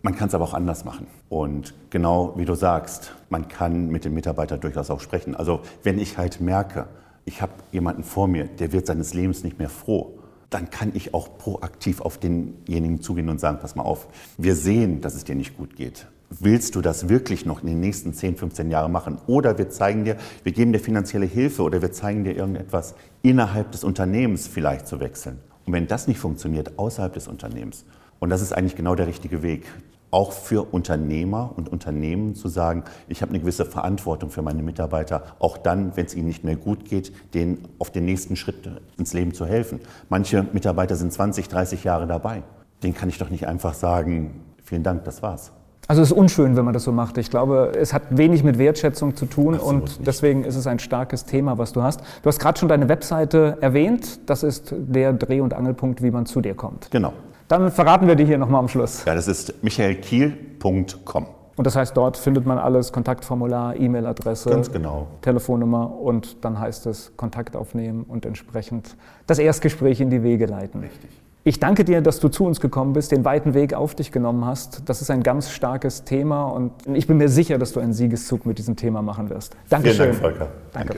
Man 0.03 0.15
kann 0.15 0.27
es 0.27 0.35
aber 0.35 0.43
auch 0.43 0.53
anders 0.53 0.85
machen. 0.85 1.07
Und 1.27 1.73
genau 1.89 2.35
wie 2.37 2.45
du 2.45 2.53
sagst, 2.53 3.15
man 3.31 3.47
kann 3.47 3.87
mit 3.87 4.05
dem 4.05 4.13
Mitarbeiter 4.13 4.59
durchaus 4.59 4.91
auch 4.91 4.99
sprechen. 4.99 5.35
Also 5.35 5.61
wenn 5.81 5.97
ich 5.97 6.19
halt 6.19 6.39
merke, 6.39 6.85
ich 7.25 7.41
habe 7.41 7.53
jemanden 7.71 8.03
vor 8.03 8.27
mir, 8.27 8.45
der 8.45 8.73
wird 8.73 8.85
seines 8.85 9.15
Lebens 9.15 9.43
nicht 9.43 9.57
mehr 9.57 9.69
froh, 9.69 10.19
dann 10.51 10.69
kann 10.69 10.91
ich 10.93 11.15
auch 11.15 11.37
proaktiv 11.39 12.01
auf 12.01 12.19
denjenigen 12.19 13.01
zugehen 13.01 13.29
und 13.29 13.39
sagen, 13.39 13.57
pass 13.59 13.75
mal 13.75 13.83
auf, 13.83 14.07
wir 14.37 14.55
sehen, 14.55 15.01
dass 15.01 15.15
es 15.15 15.23
dir 15.23 15.35
nicht 15.35 15.57
gut 15.57 15.75
geht 15.75 16.05
willst 16.39 16.75
du 16.75 16.81
das 16.81 17.09
wirklich 17.09 17.45
noch 17.45 17.61
in 17.61 17.67
den 17.67 17.79
nächsten 17.79 18.13
10, 18.13 18.37
15 18.37 18.71
Jahren 18.71 18.91
machen? 18.91 19.17
Oder 19.27 19.57
wir 19.57 19.69
zeigen 19.69 20.05
dir, 20.05 20.17
wir 20.43 20.51
geben 20.51 20.71
dir 20.71 20.79
finanzielle 20.79 21.25
Hilfe 21.25 21.63
oder 21.63 21.81
wir 21.81 21.91
zeigen 21.91 22.23
dir 22.23 22.35
irgendetwas 22.35 22.95
innerhalb 23.21 23.71
des 23.71 23.83
Unternehmens 23.83 24.47
vielleicht 24.47 24.87
zu 24.87 24.99
wechseln. 24.99 25.39
Und 25.65 25.73
wenn 25.73 25.87
das 25.87 26.07
nicht 26.07 26.19
funktioniert, 26.19 26.79
außerhalb 26.79 27.13
des 27.13 27.27
Unternehmens. 27.27 27.85
Und 28.19 28.29
das 28.29 28.41
ist 28.41 28.53
eigentlich 28.53 28.75
genau 28.75 28.95
der 28.95 29.07
richtige 29.07 29.43
Weg. 29.43 29.65
Auch 30.11 30.33
für 30.33 30.73
Unternehmer 30.73 31.53
und 31.55 31.69
Unternehmen 31.69 32.35
zu 32.35 32.49
sagen, 32.49 32.83
ich 33.07 33.21
habe 33.21 33.29
eine 33.31 33.39
gewisse 33.39 33.65
Verantwortung 33.65 34.29
für 34.29 34.41
meine 34.41 34.61
Mitarbeiter, 34.61 35.23
auch 35.39 35.57
dann, 35.57 35.95
wenn 35.95 36.05
es 36.05 36.15
ihnen 36.15 36.27
nicht 36.27 36.43
mehr 36.43 36.57
gut 36.57 36.85
geht, 36.85 37.13
denen 37.33 37.67
auf 37.79 37.91
den 37.91 38.05
nächsten 38.05 38.35
Schritt 38.35 38.69
ins 38.97 39.13
Leben 39.13 39.33
zu 39.33 39.45
helfen. 39.45 39.79
Manche 40.09 40.45
Mitarbeiter 40.51 40.95
sind 40.97 41.13
20, 41.13 41.47
30 41.47 41.83
Jahre 41.85 42.07
dabei. 42.07 42.43
Den 42.83 42.93
kann 42.93 43.09
ich 43.09 43.17
doch 43.17 43.29
nicht 43.29 43.47
einfach 43.47 43.73
sagen, 43.73 44.41
vielen 44.63 44.83
Dank, 44.83 45.05
das 45.05 45.23
war's. 45.23 45.53
Also 45.87 46.01
es 46.01 46.11
ist 46.11 46.17
unschön, 46.17 46.55
wenn 46.55 46.63
man 46.63 46.73
das 46.73 46.83
so 46.83 46.91
macht. 46.91 47.17
Ich 47.17 47.29
glaube, 47.29 47.71
es 47.77 47.93
hat 47.93 48.03
wenig 48.11 48.43
mit 48.43 48.57
Wertschätzung 48.57 49.15
zu 49.15 49.25
tun 49.25 49.55
Absolut 49.55 49.73
und 49.73 49.83
nicht. 49.83 50.07
deswegen 50.07 50.43
ist 50.43 50.55
es 50.55 50.67
ein 50.67 50.79
starkes 50.79 51.25
Thema, 51.25 51.57
was 51.57 51.73
du 51.73 51.81
hast. 51.81 52.01
Du 52.21 52.27
hast 52.27 52.39
gerade 52.39 52.59
schon 52.59 52.69
deine 52.69 52.87
Webseite 52.87 53.57
erwähnt. 53.61 54.29
Das 54.29 54.43
ist 54.43 54.73
der 54.77 55.13
Dreh- 55.13 55.41
und 55.41 55.53
Angelpunkt, 55.53 56.01
wie 56.01 56.11
man 56.11 56.25
zu 56.25 56.39
dir 56.41 56.53
kommt. 56.53 56.89
Genau. 56.91 57.13
Dann 57.51 57.69
verraten 57.69 58.07
wir 58.07 58.15
die 58.15 58.23
hier 58.23 58.37
nochmal 58.37 58.61
am 58.61 58.69
Schluss. 58.69 59.03
Ja, 59.03 59.13
das 59.13 59.27
ist 59.27 59.61
michaelkiel.com. 59.61 61.25
Und 61.57 61.67
das 61.67 61.75
heißt, 61.75 61.97
dort 61.97 62.15
findet 62.15 62.45
man 62.45 62.57
alles, 62.57 62.93
Kontaktformular, 62.93 63.75
E-Mail-Adresse, 63.75 64.61
genau. 64.71 65.07
Telefonnummer 65.21 65.99
und 65.99 66.45
dann 66.45 66.57
heißt 66.57 66.85
es 66.85 67.11
Kontakt 67.17 67.57
aufnehmen 67.57 68.05
und 68.07 68.25
entsprechend 68.25 68.95
das 69.27 69.37
Erstgespräch 69.37 69.99
in 69.99 70.09
die 70.09 70.23
Wege 70.23 70.45
leiten. 70.45 70.79
Richtig. 70.79 71.09
Ich 71.43 71.59
danke 71.59 71.83
dir, 71.83 72.01
dass 72.01 72.21
du 72.21 72.29
zu 72.29 72.45
uns 72.45 72.61
gekommen 72.61 72.93
bist, 72.93 73.11
den 73.11 73.25
weiten 73.25 73.53
Weg 73.53 73.73
auf 73.73 73.95
dich 73.95 74.13
genommen 74.13 74.45
hast. 74.45 74.87
Das 74.87 75.01
ist 75.01 75.11
ein 75.11 75.21
ganz 75.21 75.49
starkes 75.49 76.05
Thema 76.05 76.45
und 76.45 76.71
ich 76.93 77.05
bin 77.05 77.17
mir 77.17 77.27
sicher, 77.27 77.57
dass 77.57 77.73
du 77.73 77.81
einen 77.81 77.91
Siegeszug 77.91 78.45
mit 78.45 78.59
diesem 78.59 78.77
Thema 78.77 79.01
machen 79.01 79.29
wirst. 79.29 79.57
Dankeschön. 79.67 80.13
Vielen 80.13 80.21
Dank, 80.21 80.37
Volker. 80.37 80.47
Danke. 80.71 80.95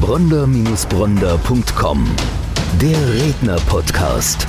Bronder-Bronder.com 0.00 2.04
Der 2.80 3.14
Redner-Podcast. 3.14 4.48